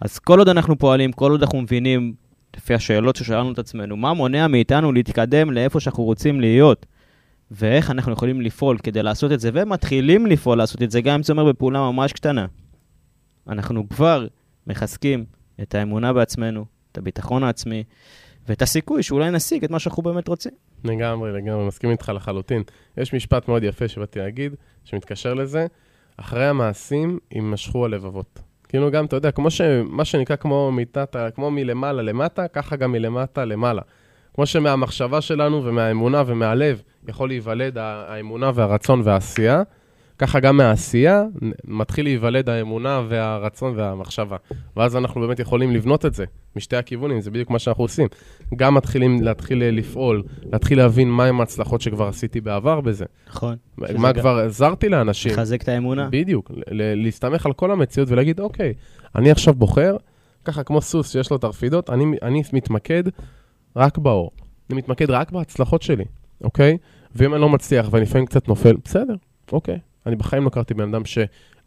[0.00, 2.14] אז כל עוד אנחנו פועלים, כל עוד אנחנו מבינים,
[2.56, 6.86] לפי השאלות ששאלנו את עצמנו, מה מונע מאיתנו להתקדם לאיפה שאנחנו רוצים להיות,
[7.50, 11.22] ואיך אנחנו יכולים לפעול כדי לעשות את זה, ומתחילים לפעול לעשות את זה, גם אם
[11.22, 12.46] זה אומר בפעולה ממש קטנה.
[13.48, 14.26] אנחנו כבר
[14.66, 15.24] מחזקים
[15.62, 17.84] את האמונה בעצמנו, את הביטחון העצמי,
[18.48, 20.52] ואת הסיכוי שאולי נשיג את מה שאנחנו באמת רוצים.
[20.84, 22.62] לגמרי, לגמרי, מסכים איתך לחלוטין.
[22.96, 24.54] יש משפט מאוד יפה שבאתי להגיד,
[24.84, 25.66] שמתקשר לזה,
[26.16, 28.45] אחרי המעשים יימשכו הלבבות.
[28.68, 29.60] כאילו גם, אתה יודע, כמו ש...
[29.84, 33.82] מה שנקרא כמו מתתה, כמו מלמעלה למטה, ככה גם מלמטה למעלה.
[34.34, 39.62] כמו שמהמחשבה שלנו ומהאמונה ומהלב יכול להיוולד האמונה והרצון והעשייה,
[40.18, 41.22] ככה גם מהעשייה
[41.64, 44.36] מתחיל להיוולד האמונה והרצון והמחשבה.
[44.76, 46.24] ואז אנחנו באמת יכולים לבנות את זה
[46.56, 48.08] משתי הכיוונים, זה בדיוק מה שאנחנו עושים.
[48.56, 53.04] גם מתחילים להתחיל אה, לפעול, להתחיל להבין מהם ההצלחות שכבר עשיתי בעבר בזה.
[53.28, 53.56] נכון.
[53.78, 55.32] מה כבר עזרתי לאנשים.
[55.32, 56.08] לחזק את האמונה.
[56.10, 58.74] בדיוק, להסתמך על כל המציאות ולהגיד, אוקיי,
[59.14, 59.96] אני עכשיו בוחר,
[60.44, 63.02] ככה כמו סוס שיש לו תרפידות, אני, אני מתמקד
[63.76, 64.30] רק באור.
[64.70, 66.04] אני מתמקד רק בהצלחות שלי,
[66.44, 66.78] אוקיי?
[67.14, 69.14] ואם אני לא מצליח ואני לפעמים קצת נופל, בסדר,
[69.52, 69.78] אוקיי.
[70.06, 71.02] אני בחיים לא קראתי בן אדם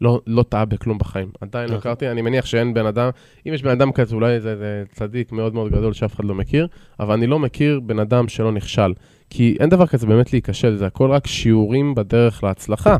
[0.00, 1.30] לא, לא טעה בכלום בחיים.
[1.40, 1.78] עדיין לא נכון.
[1.90, 3.10] הכרתי, אני מניח שאין בן אדם,
[3.48, 6.34] אם יש בן אדם כזה, אולי זה, זה צדיק מאוד מאוד גדול שאף אחד לא
[6.34, 6.66] מכיר,
[7.00, 8.92] אבל אני לא מכיר בן אדם שלא נכשל.
[9.30, 12.96] כי אין דבר כזה באמת להיכשל, זה הכל רק שיעורים בדרך להצלחה.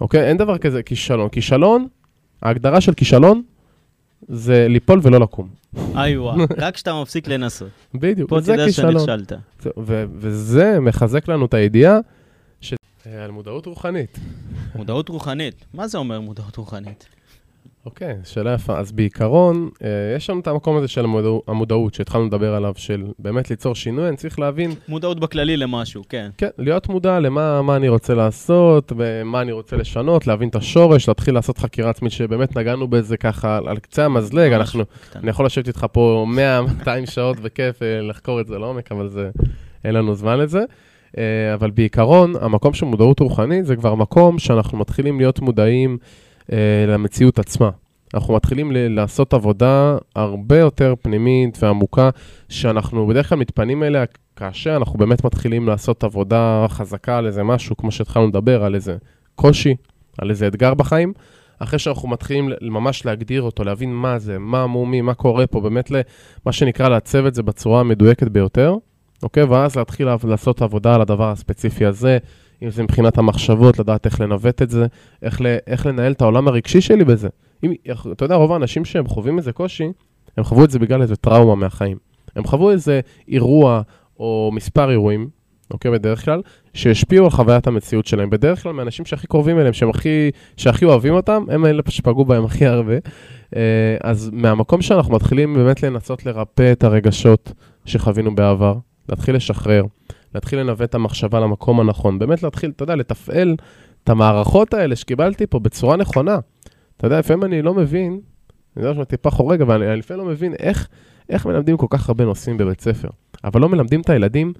[0.00, 0.28] אוקיי?
[0.28, 1.28] אין דבר כזה כישלון.
[1.28, 1.86] כישלון,
[2.42, 3.42] ההגדרה של כישלון
[4.28, 5.48] זה ליפול ולא לקום.
[5.96, 7.68] איי וואו, רק כשאתה מפסיק לנסות.
[7.94, 8.92] בדיוק, פה זה תדע כישלון.
[8.98, 9.32] שנכשלת.
[9.60, 11.98] זה- ו- וזה מחזק לנו את הידיעה
[13.14, 14.18] על מודעות רוחנית.
[14.74, 15.64] מודעות רוחנית.
[15.74, 17.08] מה זה אומר מודעות רוחנית?
[17.86, 18.78] אוקיי, שאלה יפה.
[18.78, 21.28] אז בעיקרון, אה, יש לנו את המקום הזה של המודע...
[21.46, 26.30] המודעות שהתחלנו לדבר עליו, של באמת ליצור שינוי, אני צריך להבין, מודעות בכללי למשהו, כן.
[26.38, 31.08] כן, להיות מודע למה מה אני רוצה לעשות, ומה אני רוצה לשנות, להבין את השורש,
[31.08, 35.20] להתחיל לעשות חקירה עצמית, שבאמת נגענו בזה ככה על, קצה המזלג, אנחנו, קטן.
[35.20, 36.26] אני יכול לשבת איתך פה
[36.84, 39.30] 100-200 שעות בכיף אה, לחקור את זה לעומק, אבל זה,
[39.84, 40.64] אין לנו זמן לזה.
[41.18, 45.98] אה, אבל בעיקרון, המקום של מודעות רוחנית זה כבר מקום שאנחנו מתחילים להיות מודעים
[46.52, 47.70] אה, למציאות עצמה.
[48.14, 52.10] אנחנו מתחילים ל- לעשות עבודה הרבה יותר פנימית ועמוקה,
[52.48, 54.04] שאנחנו בדרך כלל מתפנים אליה
[54.36, 58.96] כאשר אנחנו באמת מתחילים לעשות עבודה חזקה על איזה משהו, כמו שהתחלנו לדבר, על איזה
[59.34, 59.74] קושי,
[60.18, 61.12] על איזה אתגר בחיים.
[61.58, 65.90] אחרי שאנחנו מתחילים ממש להגדיר אותו, להבין מה זה, מה המומי, מה קורה פה, באמת
[65.90, 68.74] למה שנקרא לעצב את זה בצורה המדויקת ביותר,
[69.22, 69.42] אוקיי?
[69.44, 72.18] ואז להתחיל לעשות עבודה על הדבר הספציפי הזה,
[72.62, 74.86] אם זה מבחינת המחשבות, לדעת איך לנווט את זה,
[75.22, 77.28] איך, ל- איך לנהל את העולם הרגשי שלי בזה.
[77.64, 77.72] אם,
[78.12, 79.88] אתה יודע, רוב האנשים שהם חווים איזה קושי,
[80.36, 81.96] הם חוו את זה בגלל איזה טראומה מהחיים.
[82.36, 83.82] הם חוו איזה אירוע
[84.20, 85.28] או מספר אירועים,
[85.70, 86.42] אוקיי, בדרך כלל,
[86.74, 88.30] שהשפיעו על חוויית המציאות שלהם.
[88.30, 92.44] בדרך כלל, מהאנשים שהכי קרובים אליהם, שהם הכי, שהכי אוהבים אותם, הם האלה שפגעו בהם
[92.44, 92.94] הכי הרבה.
[93.56, 97.52] אה, אז מהמקום שאנחנו מתחילים באמת לנסות לרפא את הרגשות
[97.84, 98.74] שחווינו בעבר,
[99.08, 99.84] להתחיל לשחרר,
[100.34, 103.56] להתחיל לנווט את המחשבה למקום הנכון, באמת להתחיל, אתה יודע, לתפעל
[104.04, 106.38] את המערכות האלה שקיבלתי פה בצורה נכונה.
[106.96, 108.20] אתה יודע, לפעמים אני לא מבין,
[108.76, 110.88] אני יודע שאני טיפה חורג, אבל אני, לפעמים לא מבין איך,
[111.28, 113.08] איך מלמדים כל כך הרבה נושאים בבית ספר,
[113.44, 114.52] אבל לא מלמדים את הילדים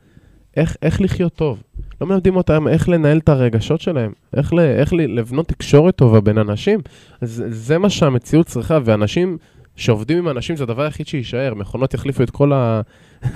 [0.57, 1.63] איך, איך לחיות טוב.
[2.01, 6.21] לא מלמדים אותם איך לנהל את הרגשות שלהם, איך, ל, איך ל, לבנות תקשורת טובה
[6.21, 6.81] בין אנשים.
[7.21, 9.39] זה, זה מה שהמציאות צריכה, ואנשים
[9.77, 12.81] שעובדים עם אנשים זה הדבר היחיד שיישאר, מכונות יחליפו את כל, ה,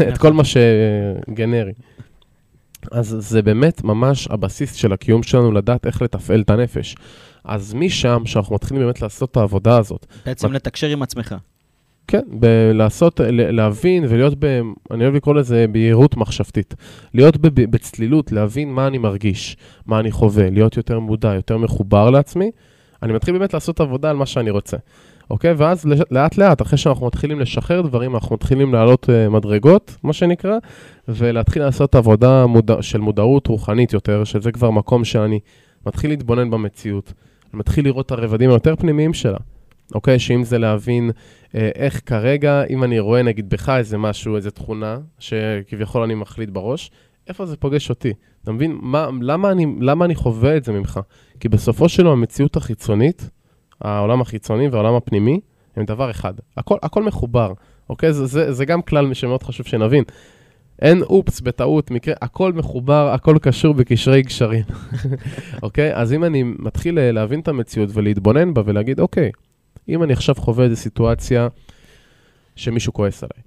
[0.08, 1.72] את כל מה שגנרי.
[2.92, 6.96] אז זה באמת ממש הבסיס של הקיום שלנו, לדעת איך לתפעל את הנפש.
[7.44, 11.34] אז משם, שאנחנו מתחילים באמת לעשות את העבודה הזאת, בעצם לתקשר עם עצמך.
[12.06, 14.60] כן, ב- לעשות, להבין ולהיות ב...
[14.90, 16.74] אני אוהב לקרוא לזה בהירות מחשבתית.
[17.14, 22.10] להיות ב- בצלילות, להבין מה אני מרגיש, מה אני חווה, להיות יותר מודע, יותר מחובר
[22.10, 22.50] לעצמי.
[23.02, 24.76] אני מתחיל באמת לעשות עבודה על מה שאני רוצה.
[25.30, 25.52] אוקיי?
[25.52, 30.58] ואז לאט לאט, אחרי שאנחנו מתחילים לשחרר דברים, אנחנו מתחילים לעלות uh, מדרגות, מה שנקרא,
[31.08, 35.40] ולהתחיל לעשות עבודה מודע, של מודעות רוחנית יותר, שזה כבר מקום שאני
[35.86, 37.12] מתחיל להתבונן במציאות.
[37.52, 39.38] אני מתחיל לראות את הרבדים היותר פנימיים שלה.
[39.94, 40.18] אוקיי?
[40.18, 41.10] שאם זה להבין
[41.54, 46.50] אה, איך כרגע, אם אני רואה נגיד בך איזה משהו, איזה תכונה, שכביכול אני מחליט
[46.50, 46.90] בראש,
[47.28, 48.12] איפה זה פוגש אותי?
[48.42, 48.78] אתה מבין?
[48.82, 51.00] מה, למה, אני, למה אני חווה את זה ממך?
[51.40, 53.30] כי בסופו של דבר המציאות החיצונית,
[53.80, 55.40] העולם החיצוני והעולם הפנימי,
[55.76, 56.34] הם דבר אחד.
[56.56, 57.52] הכל, הכל מחובר,
[57.90, 58.12] אוקיי?
[58.12, 60.04] זה, זה, זה גם כלל שמאוד חשוב שנבין.
[60.82, 64.64] אין אופס, בטעות, מקרה, הכל מחובר, הכל קשור בקשרי גשרים.
[65.62, 65.94] אוקיי?
[65.94, 69.30] אז אם אני מתחיל אה, להבין את המציאות ולהתבונן בה ולהגיד, אוקיי,
[69.88, 71.48] אם אני עכשיו חווה איזו סיטואציה
[72.56, 73.42] שמישהו כועס עליי,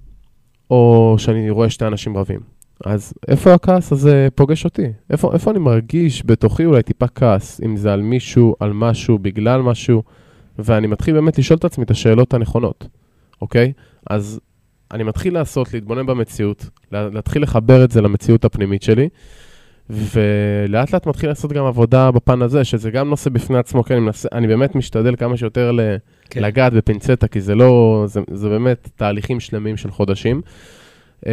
[0.72, 2.40] או שאני רואה שתי אנשים רבים,
[2.86, 4.88] אז איפה הכעס הזה פוגש אותי?
[5.10, 9.62] איפה, איפה אני מרגיש בתוכי אולי טיפה כעס, אם זה על מישהו, על משהו, בגלל
[9.62, 10.04] משהו,
[10.60, 12.88] ואני מתחיל באמת לשאול את עצמי את השאלות הנכונות,
[13.42, 13.74] אוקיי?
[14.10, 14.40] אז
[14.92, 19.10] אני מתחיל לעשות, להתבונן במציאות, לה- להתחיל לחבר את זה למציאות הפנימית שלי,
[19.90, 24.04] ולאט לאט מתחיל לעשות גם עבודה בפן הזה, שזה גם נושא בפני עצמו, כן, אני,
[24.04, 25.80] מנסה, אני באמת משתדל כמה שיותר ל,
[26.30, 26.42] כן.
[26.44, 30.42] לגעת בפינצטה, כי זה לא, זה, זה באמת תהליכים שלמים של חודשים.
[31.22, 31.26] Uh,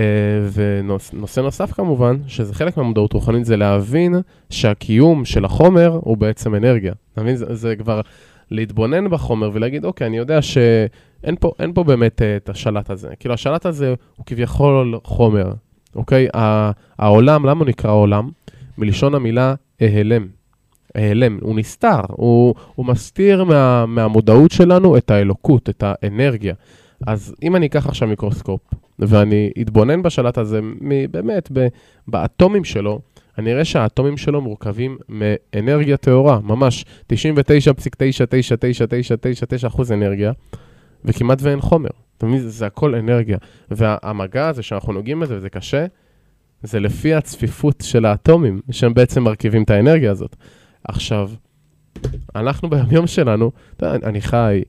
[0.52, 4.14] ונושא נוסף כמובן, שזה חלק מהמודעות רוחנית, זה להבין
[4.50, 6.92] שהקיום של החומר הוא בעצם אנרגיה.
[7.12, 7.36] אתה מבין?
[7.36, 8.00] זה, זה כבר
[8.50, 13.08] להתבונן בחומר ולהגיד, אוקיי, אני יודע שאין פה, פה באמת uh, את השלט הזה.
[13.20, 15.52] כאילו, השלט הזה הוא כביכול חומר,
[15.96, 16.28] אוקיי?
[16.98, 18.30] העולם, למה הוא נקרא עולם?
[18.78, 20.26] מלשון המילה אהלם.
[20.94, 26.54] ההלם, הוא נסתר, הוא, הוא מסתיר מה, מהמודעות שלנו את האלוקות, את האנרגיה.
[27.06, 28.60] אז אם אני אקח עכשיו מיקרוסקופ,
[28.98, 30.60] ואני אתבונן בשלט הזה,
[31.10, 31.50] באמת,
[32.08, 33.00] באטומים שלו,
[33.38, 40.32] אני אראה שהאטומים שלו מורכבים מאנרגיה טהורה, ממש 99.9999999% אנרגיה,
[41.04, 41.90] וכמעט ואין חומר.
[42.18, 42.40] אתה מבין?
[42.40, 43.38] זה, הכל אנרגיה.
[43.70, 45.86] והמגע הזה שאנחנו נוגעים בזה, וזה קשה,
[46.62, 50.36] זה לפי הצפיפות של האטומים, שהם בעצם מרכיבים את האנרגיה הזאת.
[50.84, 51.30] עכשיו,
[52.34, 54.62] אנחנו ביום שלנו, אתה יודע, אני חי,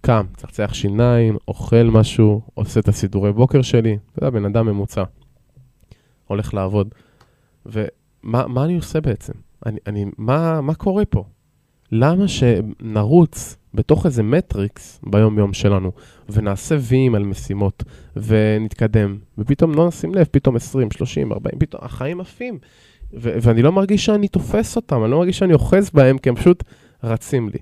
[0.00, 5.04] קם, צחצח שיניים, אוכל משהו, עושה את הסידורי בוקר שלי, אתה יודע, בן אדם ממוצע.
[6.26, 6.88] הולך לעבוד.
[7.72, 9.32] ומה מה אני עושה בעצם?
[9.66, 11.24] אני, אני, מה, מה קורה פה?
[11.92, 15.92] למה שנרוץ בתוך איזה מטריקס ביום-יום שלנו,
[16.28, 17.84] ונעשה ויים על משימות,
[18.16, 22.58] ונתקדם, ופתאום לא נשים לב, פתאום 20, 30, 40, פתאום החיים עפים.
[23.14, 26.34] ו- ואני לא מרגיש שאני תופס אותם, אני לא מרגיש שאני אוחז בהם, כי הם
[26.34, 26.64] פשוט
[27.04, 27.58] רצים לי.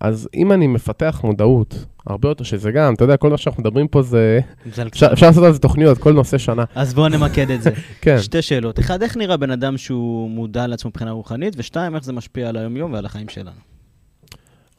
[0.00, 3.88] אז אם אני מפתח מודעות, הרבה יותר שזה גם, אתה יודע, כל מה שאנחנו מדברים
[3.88, 4.40] פה זה...
[4.68, 6.64] אפשר, אפשר לעשות על זה תוכניות, כל נושא שנה.
[6.74, 7.70] אז בואו נמקד את זה.
[8.02, 8.18] כן.
[8.18, 8.78] שתי שאלות.
[8.78, 11.54] אחד, איך נראה בן אדם שהוא מודע לעצמו מבחינה רוחנית?
[11.56, 13.50] ושתיים, איך זה משפיע על היום-יום ועל החיים שלנו?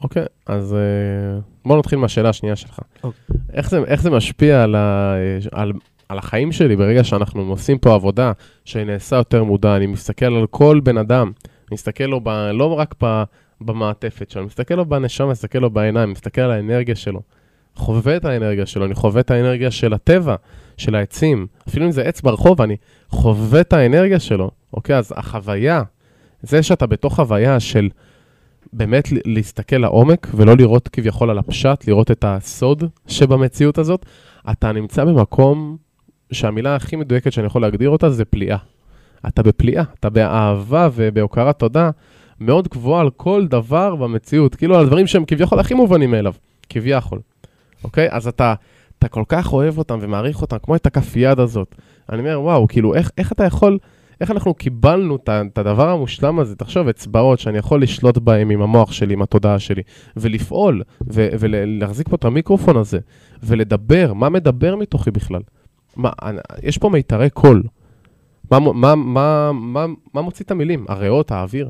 [0.01, 2.79] אוקיי, אז אה, בוא נתחיל מהשאלה השנייה שלך.
[3.03, 3.35] אוקיי.
[3.53, 5.13] איך, זה, איך זה משפיע על, ה,
[5.51, 5.73] על,
[6.09, 8.31] על החיים שלי ברגע שאנחנו עושים פה עבודה
[8.65, 12.79] שאני נעשה יותר מודע, אני מסתכל על כל בן אדם, אני מסתכל לו ב, לא
[12.79, 13.23] רק ב,
[13.61, 17.21] במעטפת שלו, מסתכל לו בנשמה, מסתכל לו בעיניים, מסתכל על האנרגיה שלו.
[17.75, 20.35] חווה את האנרגיה שלו, אני חווה את האנרגיה של הטבע,
[20.77, 21.47] של העצים.
[21.67, 22.75] אפילו אם זה עץ ברחוב, אני
[23.09, 24.51] חווה את האנרגיה שלו.
[24.73, 25.83] אוקיי, אז החוויה,
[26.41, 27.89] זה שאתה בתוך חוויה של
[28.73, 34.05] באמת להסתכל לעומק ולא לראות כביכול על הפשט, לראות את הסוד שבמציאות הזאת,
[34.51, 35.77] אתה נמצא במקום
[36.31, 38.57] שהמילה הכי מדויקת שאני יכול להגדיר אותה זה פליאה.
[39.27, 41.89] אתה בפליאה, אתה באהבה ובהוקרת תודה
[42.41, 46.33] מאוד גבוהה על כל דבר במציאות, כאילו על הדברים שהם כביכול הכי מובנים מאליו,
[46.69, 47.19] כביכול.
[47.83, 48.07] אוקיי?
[48.11, 48.53] אז אתה,
[48.99, 51.75] אתה כל כך אוהב אותם ומעריך אותם, כמו את הכף יד הזאת.
[52.09, 53.77] אני אומר, וואו, כאילו, איך, איך אתה יכול,
[54.21, 58.91] איך אנחנו קיבלנו את הדבר המושלם הזה, תחשוב, אצבעות שאני יכול לשלוט בהם עם המוח
[58.91, 59.81] שלי, עם התודעה שלי,
[60.17, 60.81] ולפעול,
[61.13, 62.99] ו- ולהחזיק פה את המיקרופון הזה,
[63.43, 65.41] ולדבר, מה מדבר מתוכי בכלל?
[65.95, 67.63] מה, אני- יש פה מיתרי קול.
[68.51, 70.85] מה, מה, מה, מה, מה מוציא את המילים?
[70.89, 71.69] הריאות, האוויר?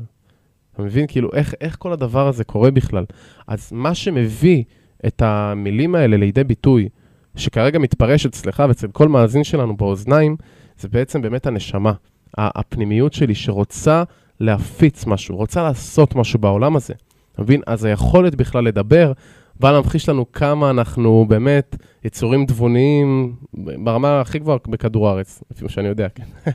[0.80, 1.06] אתה מבין?
[1.08, 3.04] כאילו, איך, איך כל הדבר הזה קורה בכלל?
[3.46, 4.64] אז מה שמביא
[5.06, 6.88] את המילים האלה לידי ביטוי,
[7.36, 10.36] שכרגע מתפרש אצלך ואצל כל מאזין שלנו באוזניים,
[10.78, 11.92] זה בעצם באמת הנשמה,
[12.38, 14.02] הפנימיות שלי שרוצה
[14.40, 16.94] להפיץ משהו, רוצה לעשות משהו בעולם הזה.
[17.32, 17.60] אתה מבין?
[17.66, 19.12] אז היכולת בכלל לדבר
[19.60, 25.70] בא להמחיש לנו כמה אנחנו באמת יצורים תבוניים ברמה הכי גבוהה בכדור הארץ, לפי מה
[25.70, 26.24] שאני יודע, כן.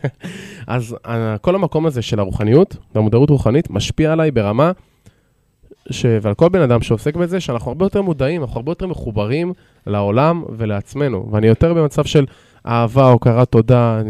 [0.67, 4.71] אז אה, כל המקום הזה של הרוחניות והמודעות רוחנית משפיע עליי ברמה
[5.91, 6.05] ש...
[6.21, 9.53] ועל כל בן אדם שעוסק בזה, שאנחנו הרבה יותר מודעים, אנחנו הרבה יותר מחוברים
[9.87, 11.29] לעולם ולעצמנו.
[11.31, 12.25] ואני יותר במצב של
[12.65, 14.01] אהבה, הוקרת תודה,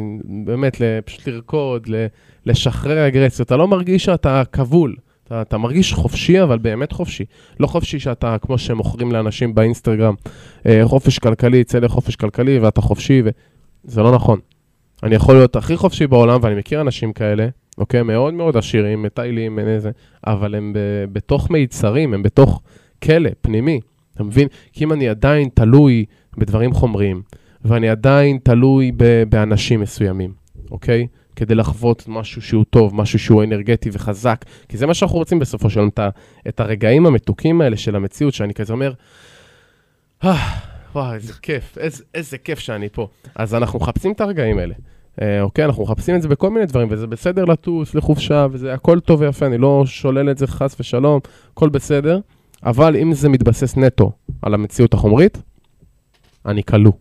[0.45, 1.87] באמת, פשוט לרקוד,
[2.45, 3.47] לשחרר אגרסיות.
[3.47, 4.95] אתה לא מרגיש שאתה כבול.
[5.27, 7.25] אתה, אתה מרגיש חופשי, אבל באמת חופשי.
[7.59, 10.13] לא חופשי שאתה, כמו שמוכרים לאנשים באינסטגרם,
[10.65, 13.29] אה, חופש כלכלי, צא לחופש כלכלי ואתה חופשי, ו...
[13.83, 14.39] זה לא נכון.
[15.03, 18.03] אני יכול להיות הכי חופשי בעולם, ואני מכיר אנשים כאלה, אוקיי?
[18.03, 19.91] מאוד מאוד עשירים, מטיילים, איזה,
[20.27, 20.79] אבל הם ב,
[21.13, 22.61] בתוך מיצרים, הם בתוך
[23.03, 23.79] כלא פנימי,
[24.13, 24.47] אתה מבין?
[24.73, 26.05] כי אם אני עדיין תלוי
[26.37, 27.21] בדברים חומריים,
[27.65, 30.33] ואני עדיין תלוי ב, באנשים מסוימים,
[30.71, 31.07] אוקיי?
[31.35, 35.69] כדי לחוות משהו שהוא טוב, משהו שהוא אנרגטי וחזק, כי זה מה שאנחנו רוצים בסופו
[35.69, 35.89] של יום,
[36.47, 38.93] את, הרגעים המתוקים האלה של המציאות, שאני כזה אומר,
[40.23, 40.57] "אה,
[40.95, 43.07] וואו, איזה כיף, איזה, איזה כיף שאני פה.
[43.35, 44.73] אז אנחנו מחפשים את הרגעים האלה.
[45.21, 48.99] אה, אוקיי, אנחנו מחפשים את זה בכל מיני דברים, וזה בסדר לטוס לחופשה, וזה הכל
[48.99, 51.19] טוב ויפה, אני לא שולל את זה חס ושלום,
[51.51, 52.19] הכל בסדר,
[52.63, 55.37] אבל אם זה מתבסס נטו על המציאות החומרית,
[56.45, 56.91] אני כלוא.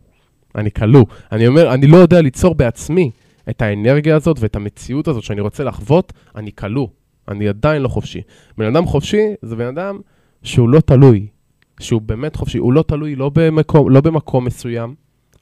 [0.55, 1.05] אני כלוא.
[1.33, 3.11] אני אומר, אני לא יודע ליצור בעצמי
[3.51, 6.89] את האנרגיה הזאת ואת המציאות הזאת שאני רוצה לחוות, אני כלוא.
[7.29, 8.21] אני עדיין לא חופשי.
[8.59, 10.01] בן אדם חופשי זה בן אדם
[10.43, 11.27] שהוא לא תלוי,
[11.81, 12.59] שהוא באמת חופשי.
[12.59, 14.95] הוא לא תלוי לא במקום, לא במקום מסוים,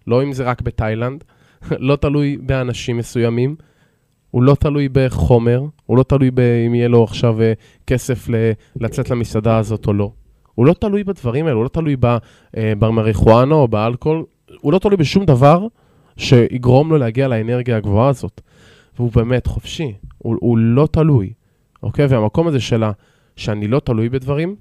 [0.06, 1.24] לא אם זה רק בתאילנד,
[1.70, 3.56] לא תלוי באנשים מסוימים,
[4.30, 6.30] הוא לא תלוי בחומר, הוא לא תלוי
[6.66, 7.52] אם יהיה לו עכשיו אה,
[7.86, 8.28] כסף
[8.76, 10.12] לצאת למסעדה הזאת או לא.
[10.54, 11.96] הוא לא תלוי בדברים האלה, הוא לא תלוי
[12.56, 14.24] אה, במריחואנה או באלכוהול,
[14.60, 15.66] הוא לא תלוי בשום דבר
[16.16, 18.40] שיגרום לו להגיע לאנרגיה הגבוהה הזאת.
[18.96, 21.32] והוא באמת חופשי, הוא, הוא לא תלוי,
[21.82, 22.06] אוקיי?
[22.06, 22.82] והמקום הזה של
[23.36, 24.56] שאני לא תלוי בדברים,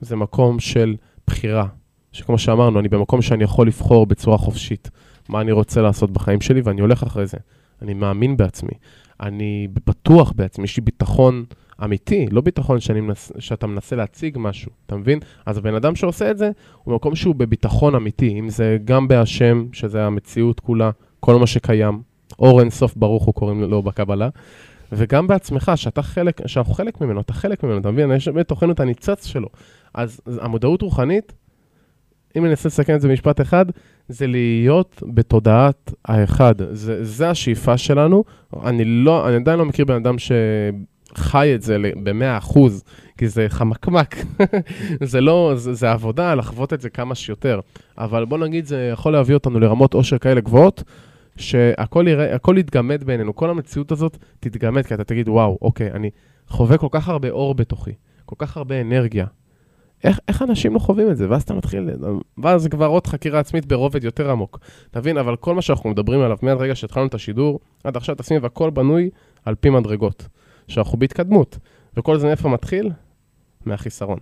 [0.00, 1.66] זה מקום של בחירה.
[2.12, 4.90] שכמו שאמרנו, אני במקום שאני יכול לבחור בצורה חופשית
[5.28, 7.36] מה אני רוצה לעשות בחיים שלי, ואני הולך אחרי זה.
[7.82, 8.72] אני מאמין בעצמי.
[9.20, 11.44] אני בטוח בעצמי, יש לי ביטחון
[11.84, 15.18] אמיתי, לא ביטחון שאני מנס, שאתה מנסה להציג משהו, אתה מבין?
[15.46, 16.50] אז הבן אדם שעושה את זה,
[16.84, 22.02] הוא במקום שהוא בביטחון אמיתי, אם זה גם בהשם, שזה המציאות כולה, כל מה שקיים,
[22.38, 24.28] אור אין סוף ברוך הוא קוראים לו בקבלה,
[24.92, 28.12] וגם בעצמך, שאתה חלק, שאנחנו חלק ממנו, אתה חלק ממנו, אתה מבין?
[28.12, 29.48] יש בתוכנו את הניצוץ שלו.
[29.94, 31.32] אז אז המודעות רוחנית,
[32.36, 33.66] אם אני אנסה לסכם את זה במשפט אחד,
[34.08, 36.54] זה להיות בתודעת האחד.
[36.70, 38.24] זה, זה השאיפה שלנו.
[38.64, 40.32] אני לא, אני עדיין לא מכיר בן אדם ש...
[41.14, 42.84] חי את זה ב-100 אחוז,
[43.18, 44.16] כי זה חמקמק.
[45.10, 47.60] זה לא, זה, זה עבודה לחוות את זה כמה שיותר.
[47.98, 50.82] אבל בוא נגיד, זה יכול להביא אותנו לרמות עושר כאלה גבוהות,
[51.36, 53.34] שהכל יתגמד בעינינו.
[53.34, 56.10] כל המציאות הזאת תתגמד, כי אתה תגיד, וואו, אוקיי, אני
[56.48, 57.92] חווה כל כך הרבה אור בתוכי,
[58.26, 59.26] כל כך הרבה אנרגיה.
[60.04, 61.30] איך, איך אנשים לא חווים את זה?
[61.30, 61.90] ואז אתה מתחיל,
[62.38, 64.58] ואז זה כבר עוד חקירה עצמית ברובד יותר עמוק.
[64.90, 68.70] תבין, אבל כל מה שאנחנו מדברים עליו מהרגע שהתחלנו את השידור, עד עכשיו תשים והכל
[68.70, 69.10] בנוי
[69.44, 70.28] על פי מדרגות.
[70.68, 71.58] שאנחנו בהתקדמות.
[71.96, 72.90] וכל זה מאיפה מתחיל?
[73.66, 74.18] מהחיסרון.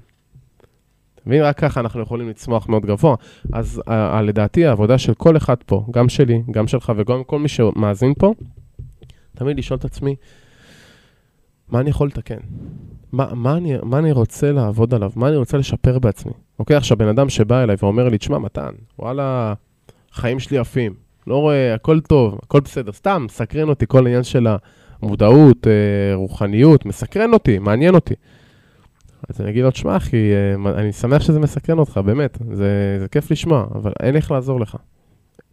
[1.26, 1.42] מבין?
[1.42, 3.16] רק ככה אנחנו יכולים לצמוח מאוד גבוה.
[3.52, 7.38] אז ה- ה- לדעתי העבודה של כל אחד פה, גם שלי, גם שלך וגם כל
[7.38, 8.35] מי שמאזין פה,
[9.37, 10.16] תמיד לשאול את עצמי,
[11.68, 12.38] מה אני יכול לתקן?
[13.12, 15.11] מה, מה, אני, מה אני רוצה לעבוד עליו?
[15.16, 16.33] מה אני רוצה לשפר בעצמי?
[16.59, 19.54] אוקיי, עכשיו בן אדם שבא אליי ואומר לי, תשמע, מתן, וואלה,
[20.12, 20.94] החיים שלי יפים,
[21.26, 24.62] לא רואה, הכל טוב, הכל בסדר, סתם, מסקרן אותי כל העניין של המודעות,
[25.66, 28.14] אה, רוחניות, מסקרן אותי, מעניין אותי.
[29.28, 33.08] אז אני אגיד לו, תשמע, אחי, אה, אני שמח שזה מסקרן אותך, באמת, זה, זה
[33.08, 34.76] כיף לשמוע, אבל אין איך לעזור לך.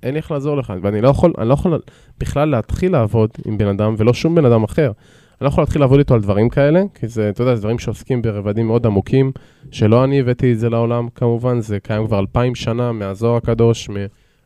[0.03, 1.81] אין איך לעזור לך, ואני לא יכול, אני לא יכול
[2.19, 4.85] בכלל להתחיל לעבוד עם בן אדם, ולא שום בן אדם אחר.
[4.85, 7.79] אני לא יכול להתחיל לעבוד איתו על דברים כאלה, כי זה, אתה יודע, זה דברים
[7.79, 9.31] שעוסקים ברבדים מאוד עמוקים,
[9.71, 13.89] שלא אני הבאתי את זה לעולם, כמובן, זה קיים כבר אלפיים שנה מהזוהר הקדוש,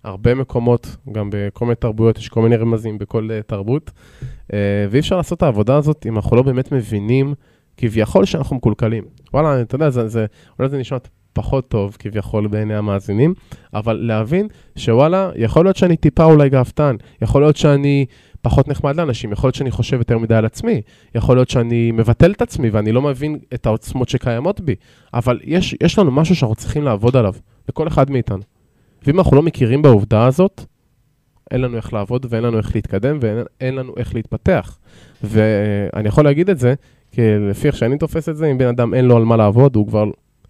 [0.06, 4.54] מהרבה מקומות, גם בכל מיני תרבויות, יש כל מיני רמזים בכל uh, תרבות, uh,
[4.90, 7.34] ואי אפשר לעשות את העבודה הזאת אם אנחנו לא באמת מבינים
[7.78, 9.04] כביכול שאנחנו מקולקלים.
[9.34, 10.26] וואלה, אתה יודע, זה, זה,
[10.60, 10.98] אולי זה נשמע
[11.34, 13.34] פחות טוב כביכול בעיני המאזינים,
[13.74, 18.06] אבל להבין שוואלה, יכול להיות שאני טיפה אולי גאוותן, יכול להיות שאני
[18.42, 20.82] פחות נחמד לאנשים, יכול להיות שאני חושב יותר מדי על עצמי,
[21.16, 24.76] יכול להיות שאני מבטל את עצמי ואני לא מבין את העוצמות שקיימות בי,
[25.14, 27.34] אבל יש, יש לנו משהו שאנחנו צריכים לעבוד עליו,
[27.70, 28.55] לכל אחד מאיתנו.
[29.08, 30.62] ואם אנחנו לא מכירים בעובדה הזאת,
[31.52, 34.78] אין לנו איך לעבוד ואין לנו איך להתקדם ואין לנו איך להתפתח.
[35.24, 36.74] ואני יכול להגיד את זה,
[37.12, 39.76] כי לפי איך שאני תופס את זה, אם בן אדם אין לו על מה לעבוד,
[39.76, 40.04] הוא כבר,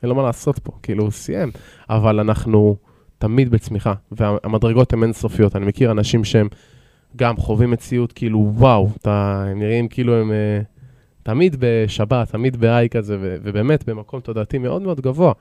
[0.04, 1.52] אין לו מה לעשות פה, כאילו הוא סיים.
[1.90, 2.76] אבל אנחנו
[3.18, 5.56] תמיד בצמיחה, והמדרגות הן אינסופיות.
[5.56, 6.48] אני מכיר אנשים שהם
[7.16, 10.66] גם חווים מציאות כאילו, וואו, אתה, הם נראים כאילו הם uh,
[11.24, 15.34] תמיד בשבת, תמיד בהיי כזה, ובאמת במקום תודעתי מאוד מאוד גבוה.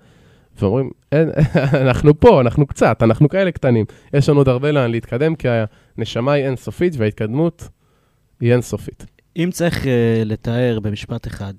[0.59, 1.31] ואומרים, אין,
[1.85, 3.85] אנחנו פה, אנחנו קצת, אנחנו כאלה קטנים.
[4.15, 5.49] יש לנו עוד הרבה לאן להתקדם, כי
[5.99, 7.69] הנשמה היא אינסופית וההתקדמות
[8.41, 9.07] היא אינסופית.
[9.37, 9.87] אם צריך uh,
[10.25, 11.55] לתאר במשפט אחד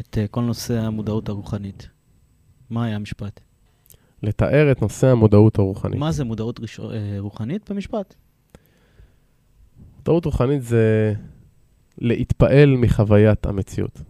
[0.00, 1.88] את uh, כל נושא המודעות הרוחנית,
[2.70, 3.40] מה היה המשפט?
[4.22, 5.98] לתאר את נושא המודעות הרוחנית.
[5.98, 6.80] מה זה מודעות ראש...
[6.80, 6.82] uh,
[7.18, 8.14] רוחנית במשפט?
[9.96, 11.14] מודעות רוחנית זה
[11.98, 14.00] להתפעל מחוויית המציאות.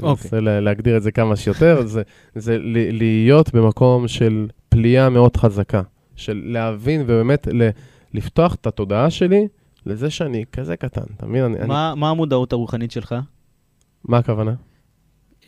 [0.00, 0.40] אני אוקיי.
[0.40, 2.02] לה- להגדיר את זה כמה שיותר, זה,
[2.34, 2.58] זה
[2.92, 5.82] להיות במקום של פליאה מאוד חזקה,
[6.16, 7.68] של להבין ובאמת ל-
[8.14, 9.48] לפתוח את התודעה שלי
[9.86, 11.44] לזה שאני כזה קטן, אתה מבין?
[11.44, 13.14] אני, אני, מה, מה המודעות הרוחנית שלך?
[14.04, 14.54] מה הכוונה?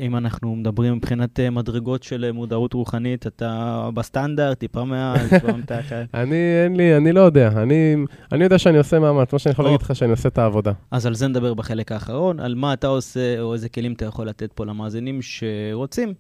[0.01, 5.53] אם אנחנו מדברים מבחינת uh, מדרגות של uh, מודעות רוחנית, אתה בסטנדרט, טיפה מעל, טיפה
[5.53, 6.07] מתחת.
[6.15, 7.49] אני, אין לי, אני לא יודע.
[7.49, 7.97] אני,
[8.33, 9.65] אני יודע שאני עושה מאמץ, מה שאני יכול.
[9.65, 10.73] להגיד לך שאני עושה את העבודה.
[10.91, 14.29] אז על זה נדבר בחלק האחרון, על מה אתה עושה, או איזה כלים אתה יכול
[14.29, 16.15] לתת פה למאזינים שרוצים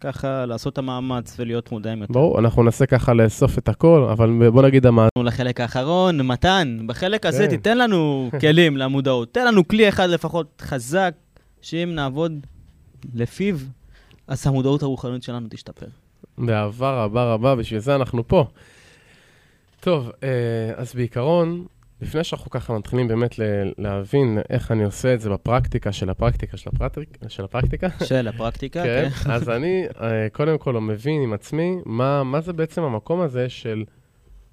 [0.00, 2.12] ככה לעשות את המאמץ ולהיות מודעים יותר.
[2.12, 5.08] ברור, אנחנו ננסה ככה לאסוף את הכל, אבל בוא נגיד המאזין.
[5.24, 7.50] לחלק האחרון, מתן, בחלק הזה כן.
[7.50, 9.34] תיתן לנו כלים למודעות.
[9.34, 11.14] תן לנו כלי אחד לפחות חזק,
[11.62, 12.46] שאם נעבוד
[13.14, 13.56] לפיו,
[14.26, 15.86] אז המודעות הרוחנית שלנו תשתפר.
[16.38, 18.44] באהבה רבה רבה, בשביל זה אנחנו פה.
[19.80, 20.28] טוב, אה,
[20.76, 21.66] אז בעיקרון,
[22.00, 23.42] לפני שאנחנו ככה מתחילים באמת ל-
[23.78, 28.82] להבין איך אני עושה את זה בפרקטיקה של הפרקטיקה של הפרקטיקה, של הפרקטיקה, של הפרקטיקה,
[28.82, 29.30] כן, כן.
[29.30, 33.84] אז אני אה, קודם כל מבין עם עצמי מה, מה זה בעצם המקום הזה של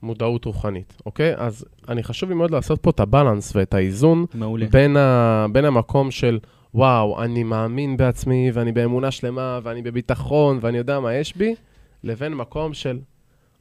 [0.01, 1.33] מודעות רוחנית, אוקיי?
[1.37, 4.65] אז אני חשוב לי מאוד לעשות פה את הבלנס ואת האיזון מעולה.
[4.71, 6.39] בין, ה, בין המקום של,
[6.77, 11.55] וואו, אני מאמין בעצמי, ואני באמונה שלמה, ואני בביטחון, ואני יודע מה יש בי,
[12.03, 12.99] לבין מקום של,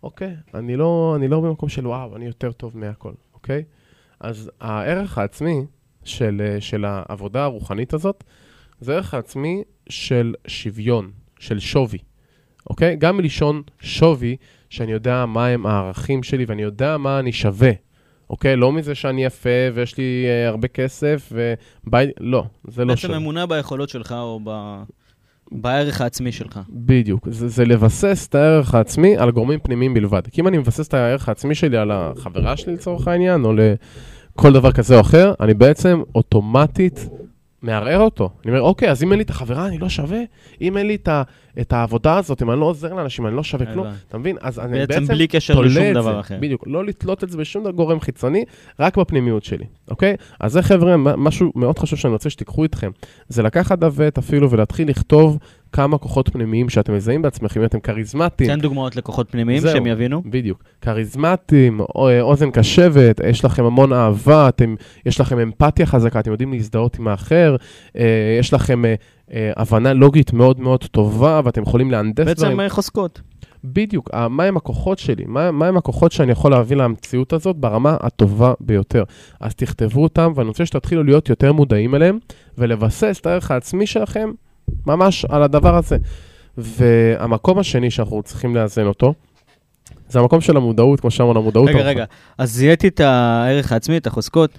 [0.03, 3.65] אוקיי, אני לא, אני לא במקום של, וואו, אני יותר טוב מהכל, אוקיי?
[4.21, 5.67] אז הערך העצמי
[6.05, 8.25] של, של העבודה הרוחנית הזאת,
[8.81, 11.99] זה ערך העצמי של שוויון, של שווי,
[12.71, 12.97] אוקיי?
[12.97, 14.37] גם מלשון שווי,
[14.71, 17.73] שאני יודע מה הם הערכים שלי ואני יודע מה אני שווה,
[18.31, 18.57] אוקיי?
[18.57, 23.17] לא מזה שאני יפה ויש לי אה, הרבה כסף ובית, לא, זה לא בעצם שווה.
[23.17, 24.77] אמונה ביכולות שלך או ב...
[25.53, 26.61] בערך העצמי שלך.
[26.71, 30.27] בדיוק, זה, זה לבסס את הערך העצמי על גורמים פנימיים בלבד.
[30.27, 34.53] כי אם אני מבסס את הערך העצמי שלי על החברה שלי לצורך העניין, או לכל
[34.53, 37.09] דבר כזה או אחר, אני בעצם אוטומטית
[37.63, 38.31] מערער אותו.
[38.45, 40.21] אני אומר, אוקיי, אז אם אין לי את החברה, אני לא שווה?
[40.61, 41.23] אם אין לי את, ה,
[41.61, 43.87] את העבודה הזאת, אם אני לא עוזר לאנשים, אני לא שווה כלום.
[44.09, 44.37] אתה מבין?
[44.41, 46.21] אז אני בעצם בעצם בלי קשר לשום דבר זה.
[46.21, 46.39] אחר.
[46.41, 48.45] בדיוק, לא לתלות את זה בשום גורם חיצוני,
[48.81, 50.17] רק בפנימיות שלי, אוקיי?
[50.41, 52.91] אז זה חבר'ה, משהו מאוד חשוב שאני רוצה שתיקחו איתכם,
[53.29, 55.39] זה לקחת ועט אפילו ולהתחיל לכתוב
[55.77, 58.51] כמה כוחות פנימיים שאתם מזהים בעצמכם, אם אתם כריזמטיים.
[58.51, 59.73] תן דוגמאות לכוחות פנימיים זהו.
[59.73, 60.23] שהם יבינו.
[60.27, 60.63] בדיוק.
[60.81, 64.75] כריזמטיים, או- אה, אוזן קשבת, יש לכם המון אהבה, אתם,
[65.07, 67.57] יש לכם אמפתיה חזקה, אתם יודעים להזדהות עם האחר,
[67.97, 68.05] אה,
[68.41, 68.95] יש לכם אה,
[69.33, 72.51] אה, הבנה לוגית מאוד מאוד טובה, ואתם יכולים להנדס דברים.
[72.51, 73.21] בעצם אה, חוזקות.
[73.65, 78.53] בדיוק, ה- מהם הכוחות שלי, מה, מהם הכוחות שאני יכול להביא למציאות הזאת ברמה הטובה
[78.61, 79.03] ביותר.
[79.41, 82.19] אז תכתבו אותם, ואני רוצה שתתחילו להיות יותר מודעים אליהם,
[82.59, 84.31] ולבסס את הערך העצמי שלכם
[84.87, 85.97] ממש על הדבר הזה.
[86.59, 89.15] והמקום השני שאנחנו צריכים לאזן אותו,
[90.09, 91.69] זה המקום של המודעות, כמו שאמרנו, המודעות.
[91.69, 91.79] רגע.
[91.83, 92.05] רגע.
[92.39, 94.59] אז זיהיתי את הערך העצמי, את החוזקות.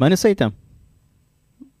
[0.00, 0.48] מה אני עושה איתם?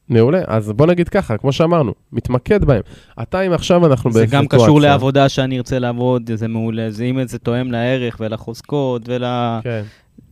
[0.08, 2.80] מעולה, אז בוא נגיד ככה, כמו שאמרנו, מתמקד בהם.
[3.22, 6.90] אתה, אם עכשיו אנחנו זה גם בסיטואציה- קשור לעבודה שאני ארצה לעבוד, זה מעולה.
[6.90, 9.24] זה אם זה תואם לערך ולחוזקות ול...
[9.62, 9.82] כן.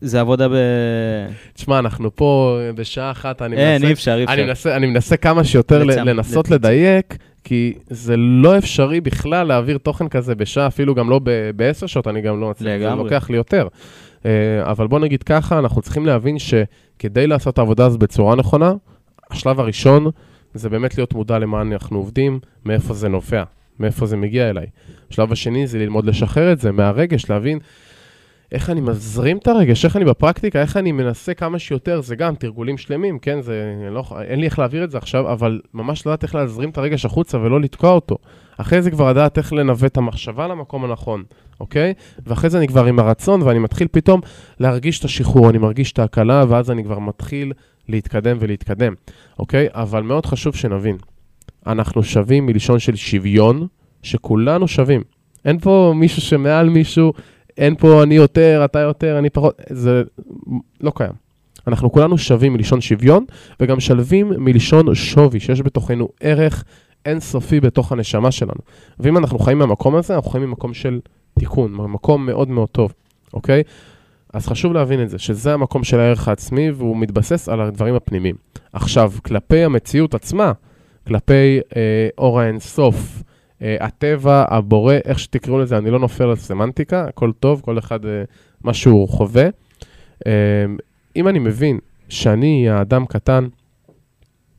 [0.00, 0.52] זה עבודה ב...
[1.54, 3.86] תשמע, אנחנו פה בשעה אחת, אני אין, מנסה...
[3.86, 4.46] אי אפשר, אי אני אפשר.
[4.46, 6.54] מנסה, אני מנסה כמה שיותר ל- לצמצם, לנסות לצמצם.
[6.54, 7.16] לדייק,
[7.48, 11.20] כי זה לא אפשרי בכלל להעביר תוכן כזה בשעה, אפילו גם לא
[11.56, 12.94] בעשר שעות, אני גם לא מצליח, זה.
[12.94, 13.68] לוקח לי יותר.
[14.26, 14.30] אה,
[14.70, 18.72] אבל בוא נגיד ככה, אנחנו צריכים להבין שכדי לעשות את העבודה הזאת בצורה נכונה,
[19.30, 20.06] השלב הראשון
[20.54, 23.42] זה באמת להיות מודע למה אנחנו עובדים, מאיפה זה נובע,
[23.80, 24.66] מאיפה זה מגיע אליי.
[25.10, 27.58] השלב השני זה ללמוד לשחרר את זה מהרגש, להבין
[28.56, 32.34] איך אני מזרים את הרגש, איך אני בפרקטיקה, איך אני מנסה כמה שיותר, זה גם
[32.34, 36.22] תרגולים שלמים, כן, זה, לא, אין לי איך להעביר את זה עכשיו, אבל ממש לדעת
[36.22, 38.16] איך להזרים את הרגש החוצה ולא לתקוע אותו.
[38.56, 41.22] אחרי זה כבר לדעת איך לנווט את המחשבה למקום הנכון,
[41.60, 41.94] אוקיי?
[42.26, 44.20] ואחרי זה אני כבר עם הרצון, ואני מתחיל פתאום
[44.60, 47.52] להרגיש את השחרור, אני מרגיש את ההקלה, ואז אני כבר מתחיל
[47.88, 48.94] להתקדם ולהתקדם,
[49.38, 49.66] אוקיי?
[49.70, 50.96] אבל מאוד חשוב שנבין,
[51.66, 53.66] אנחנו שווים מלשון של שוויון,
[54.02, 55.02] שכולנו שווים.
[55.44, 57.12] אין פה מישהו שמעל מישהו,
[57.58, 60.02] אין פה אני יותר, אתה יותר, אני פחות, זה
[60.80, 61.12] לא קיים.
[61.66, 63.24] אנחנו כולנו שווים מלשון שוויון,
[63.60, 66.64] וגם שלווים מלשון שווי, שיש בתוכנו ערך
[67.06, 68.60] אינסופי בתוך הנשמה שלנו.
[69.00, 71.00] ואם אנחנו חיים מהמקום הזה, אנחנו חיים ממקום של
[71.38, 72.92] תיקון, ממקום מאוד מאוד טוב,
[73.34, 73.62] אוקיי?
[74.32, 78.34] אז חשוב להבין את זה, שזה המקום של הערך העצמי, והוא מתבסס על הדברים הפנימיים.
[78.72, 80.52] עכשיו, כלפי המציאות עצמה,
[81.06, 83.22] כלפי אה, אור האינסוף,
[83.60, 88.22] הטבע, הבורא, איך שתקראו לזה, אני לא נופל על סמנטיקה, הכל טוב, כל אחד אה,
[88.64, 89.48] מה שהוא חווה.
[90.26, 90.32] אה,
[91.16, 91.78] אם אני מבין
[92.08, 93.46] שאני האדם קטן,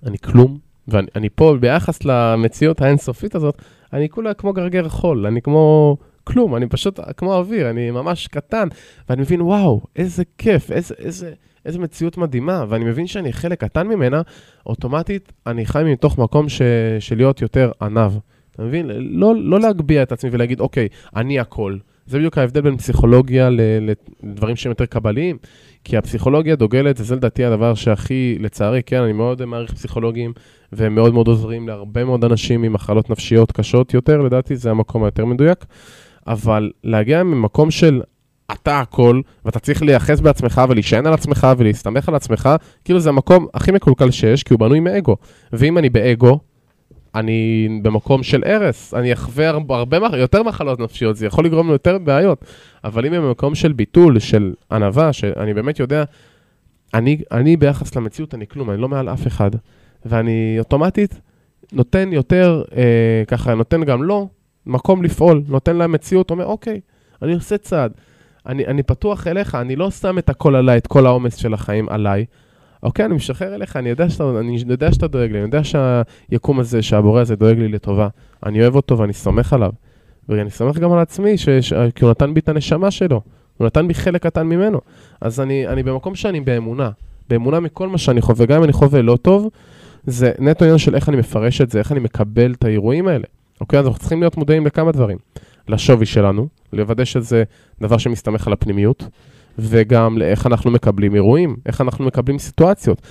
[0.05, 3.61] אני כלום, ואני אני פה ביחס למציאות האינסופית הזאת,
[3.93, 8.67] אני כולה כמו גרגר חול, אני כמו כלום, אני פשוט כמו אוויר, אני ממש קטן,
[9.09, 11.33] ואני מבין, וואו, איזה כיף, איזה, איזה,
[11.65, 14.21] איזה מציאות מדהימה, ואני מבין שאני חלק קטן ממנה,
[14.65, 16.61] אוטומטית אני חי מתוך מקום ש,
[16.99, 18.13] של להיות יותר עניו.
[18.57, 18.89] אתה מבין?
[18.99, 21.77] לא, לא להגביה את עצמי ולהגיד, אוקיי, אני הכל.
[22.07, 23.49] זה בדיוק ההבדל בין פסיכולוגיה
[24.23, 25.37] לדברים שהם יותר קבליים,
[25.83, 30.33] כי הפסיכולוגיה דוגלת, וזה לדעתי הדבר שהכי, לצערי, כן, אני מאוד מעריך פסיכולוגים,
[30.71, 35.03] והם מאוד מאוד עוזרים להרבה מאוד אנשים עם מחלות נפשיות קשות יותר, לדעתי זה המקום
[35.03, 35.65] היותר מדויק,
[36.27, 38.01] אבל להגיע ממקום של
[38.51, 42.49] אתה הכל, ואתה צריך להיאחז בעצמך ולהישען על עצמך ולהסתמך על עצמך,
[42.85, 45.15] כאילו זה המקום הכי מקולקל שיש, כי הוא בנוי מאגו.
[45.53, 46.39] ואם אני באגו,
[47.19, 51.97] אני במקום של הרס, אני אחווה הרבה, הרבה יותר מחלות נפשיות, זה יכול לגרום ליותר
[51.97, 52.45] בעיות.
[52.83, 56.03] אבל אם אני במקום של ביטול, של ענווה, שאני באמת יודע,
[56.93, 59.51] אני, אני ביחס למציאות, אני כלום, אני לא מעל אף אחד.
[60.05, 61.19] ואני אוטומטית
[61.73, 64.29] נותן יותר, אה, ככה, נותן גם לו
[64.65, 66.79] מקום לפעול, נותן להם מציאות, אומר, אוקיי,
[67.21, 67.91] אני עושה צעד.
[68.45, 71.89] אני, אני פתוח אליך, אני לא שם את הכל עליי, את כל העומס של החיים
[71.89, 72.25] עליי.
[72.83, 76.59] אוקיי, אני משחרר אליך, אני יודע שאתה, אני יודע שאתה דואג לי, אני יודע שהיקום
[76.59, 78.07] הזה, שהבורא הזה דואג לי לטובה.
[78.45, 79.71] אני אוהב אותו ואני סומך עליו.
[80.29, 83.21] ואני סומך גם על עצמי, ש, ש, כי הוא נתן בי את הנשמה שלו.
[83.57, 84.79] הוא נתן בי חלק קטן ממנו.
[85.21, 86.89] אז אני, אני במקום שאני באמונה.
[87.29, 89.49] באמונה מכל מה שאני חווה, גם אם אני חווה לא טוב,
[90.05, 93.25] זה נטו עניין של איך אני מפרש את זה, איך אני מקבל את האירועים האלה.
[93.61, 95.17] אוקיי, אז אנחנו צריכים להיות מודעים לכמה דברים.
[95.67, 97.43] לשווי שלנו, לוודא שזה
[97.81, 99.07] דבר שמסתמך על הפנימיות,
[99.57, 103.01] וגם לאיך אנחנו מקבלים אירועים, איך אנחנו מקבלים סיטואציות.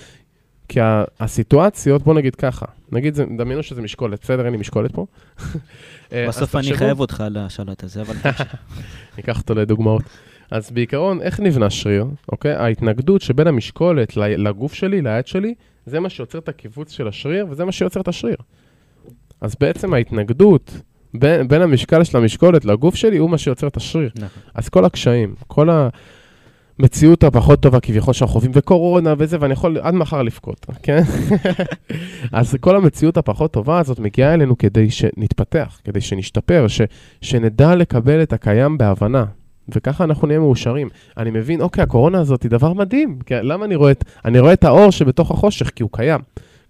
[0.68, 0.80] כי
[1.20, 5.06] הסיטואציות, בוא נגיד ככה, נגיד, דמיינו שזה משקולת, בסדר, אין לי משקולת פה.
[6.12, 8.54] אה, בסוף אני אחייב אותך על השלט הזה, אבל תמשיך.
[9.16, 10.02] ניקח אותו לדוגמאות.
[10.50, 12.52] אז בעיקרון, איך נבנה שריר, אוקיי?
[12.52, 15.54] ההתנגדות שבין המשקולת לגוף שלי, ליד שלי,
[15.86, 18.36] זה מה שיוצר את הקיבוץ של השריר, וזה מה שיוצר את השריר.
[19.40, 20.80] אז בעצם ההתנגדות
[21.14, 24.10] בין, בין המשקל של המשקולת לגוף שלי, הוא מה שיוצר את השריר.
[24.16, 24.42] נכון.
[24.54, 25.88] אז כל הקשיים, כל ה...
[26.78, 31.02] המציאות הפחות טובה כביכול שאנחנו חווים, וקורונה וזה, ואני יכול עד מחר לבכות, כן?
[32.32, 36.80] אז כל המציאות הפחות טובה הזאת מגיעה אלינו כדי שנתפתח, כדי שנשתפר, ש,
[37.20, 39.24] שנדע לקבל את הקיים בהבנה.
[39.68, 40.88] וככה אנחנו נהיה מאושרים.
[41.16, 43.18] אני מבין, אוקיי, הקורונה הזאת היא דבר מדהים.
[43.26, 45.70] כי למה אני רואה את, אני רואה את האור שבתוך החושך?
[45.70, 46.20] כי הוא קיים.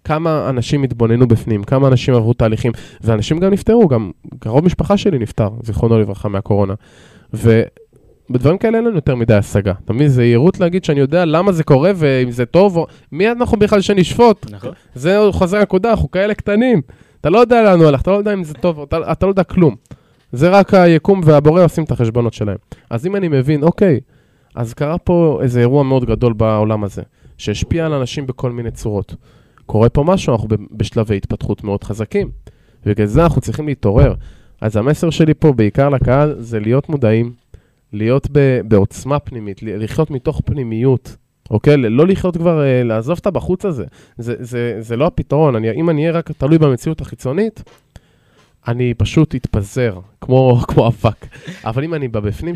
[0.03, 5.19] כמה אנשים התבוננו בפנים, כמה אנשים עברו תהליכים, ואנשים גם נפטרו, גם קרוב משפחה שלי
[5.19, 6.73] נפטר, זיכרונו לברכה, מהקורונה.
[8.29, 9.73] ובדברים כאלה אין לנו יותר מדי השגה.
[9.85, 10.07] אתה מבין?
[10.07, 12.87] זה יהירות להגיד שאני יודע למה זה קורה ואם זה טוב, או...
[13.11, 14.45] מי אנחנו בכלל שנשפוט?
[14.51, 14.71] נכון.
[14.95, 16.81] זה חוזר הנקודה, אנחנו כאלה קטנים.
[17.21, 19.31] אתה לא יודע לאן הוא הלך, אתה לא יודע אם זה טוב, אתה, אתה לא
[19.31, 19.75] יודע כלום.
[20.31, 22.57] זה רק היקום והבורא עושים את החשבונות שלהם.
[22.89, 23.99] אז אם אני מבין, אוקיי,
[24.55, 27.01] אז קרה פה איזה אירוע מאוד גדול בעולם הזה,
[27.37, 29.15] שהשפיע על אנשים בכל מיני צורות.
[29.65, 32.29] קורה פה משהו, אנחנו בשלבי התפתחות מאוד חזקים,
[32.85, 34.13] ובגלל זה אנחנו צריכים להתעורר.
[34.61, 37.33] אז המסר שלי פה, בעיקר לקהל, זה להיות מודעים,
[37.93, 41.15] להיות ב- בעוצמה פנימית, לחיות מתוך פנימיות,
[41.49, 41.77] אוקיי?
[41.77, 43.85] לא לחיות כבר, אה, לעזוב את הבחוץ הזה.
[44.17, 45.55] זה, זה, זה לא הפתרון.
[45.55, 47.63] אני, אם אני אהיה רק תלוי במציאות החיצונית,
[48.67, 51.25] אני פשוט אתפזר, כמו, כמו אבק.
[51.65, 52.55] אבל אם אני בבפנים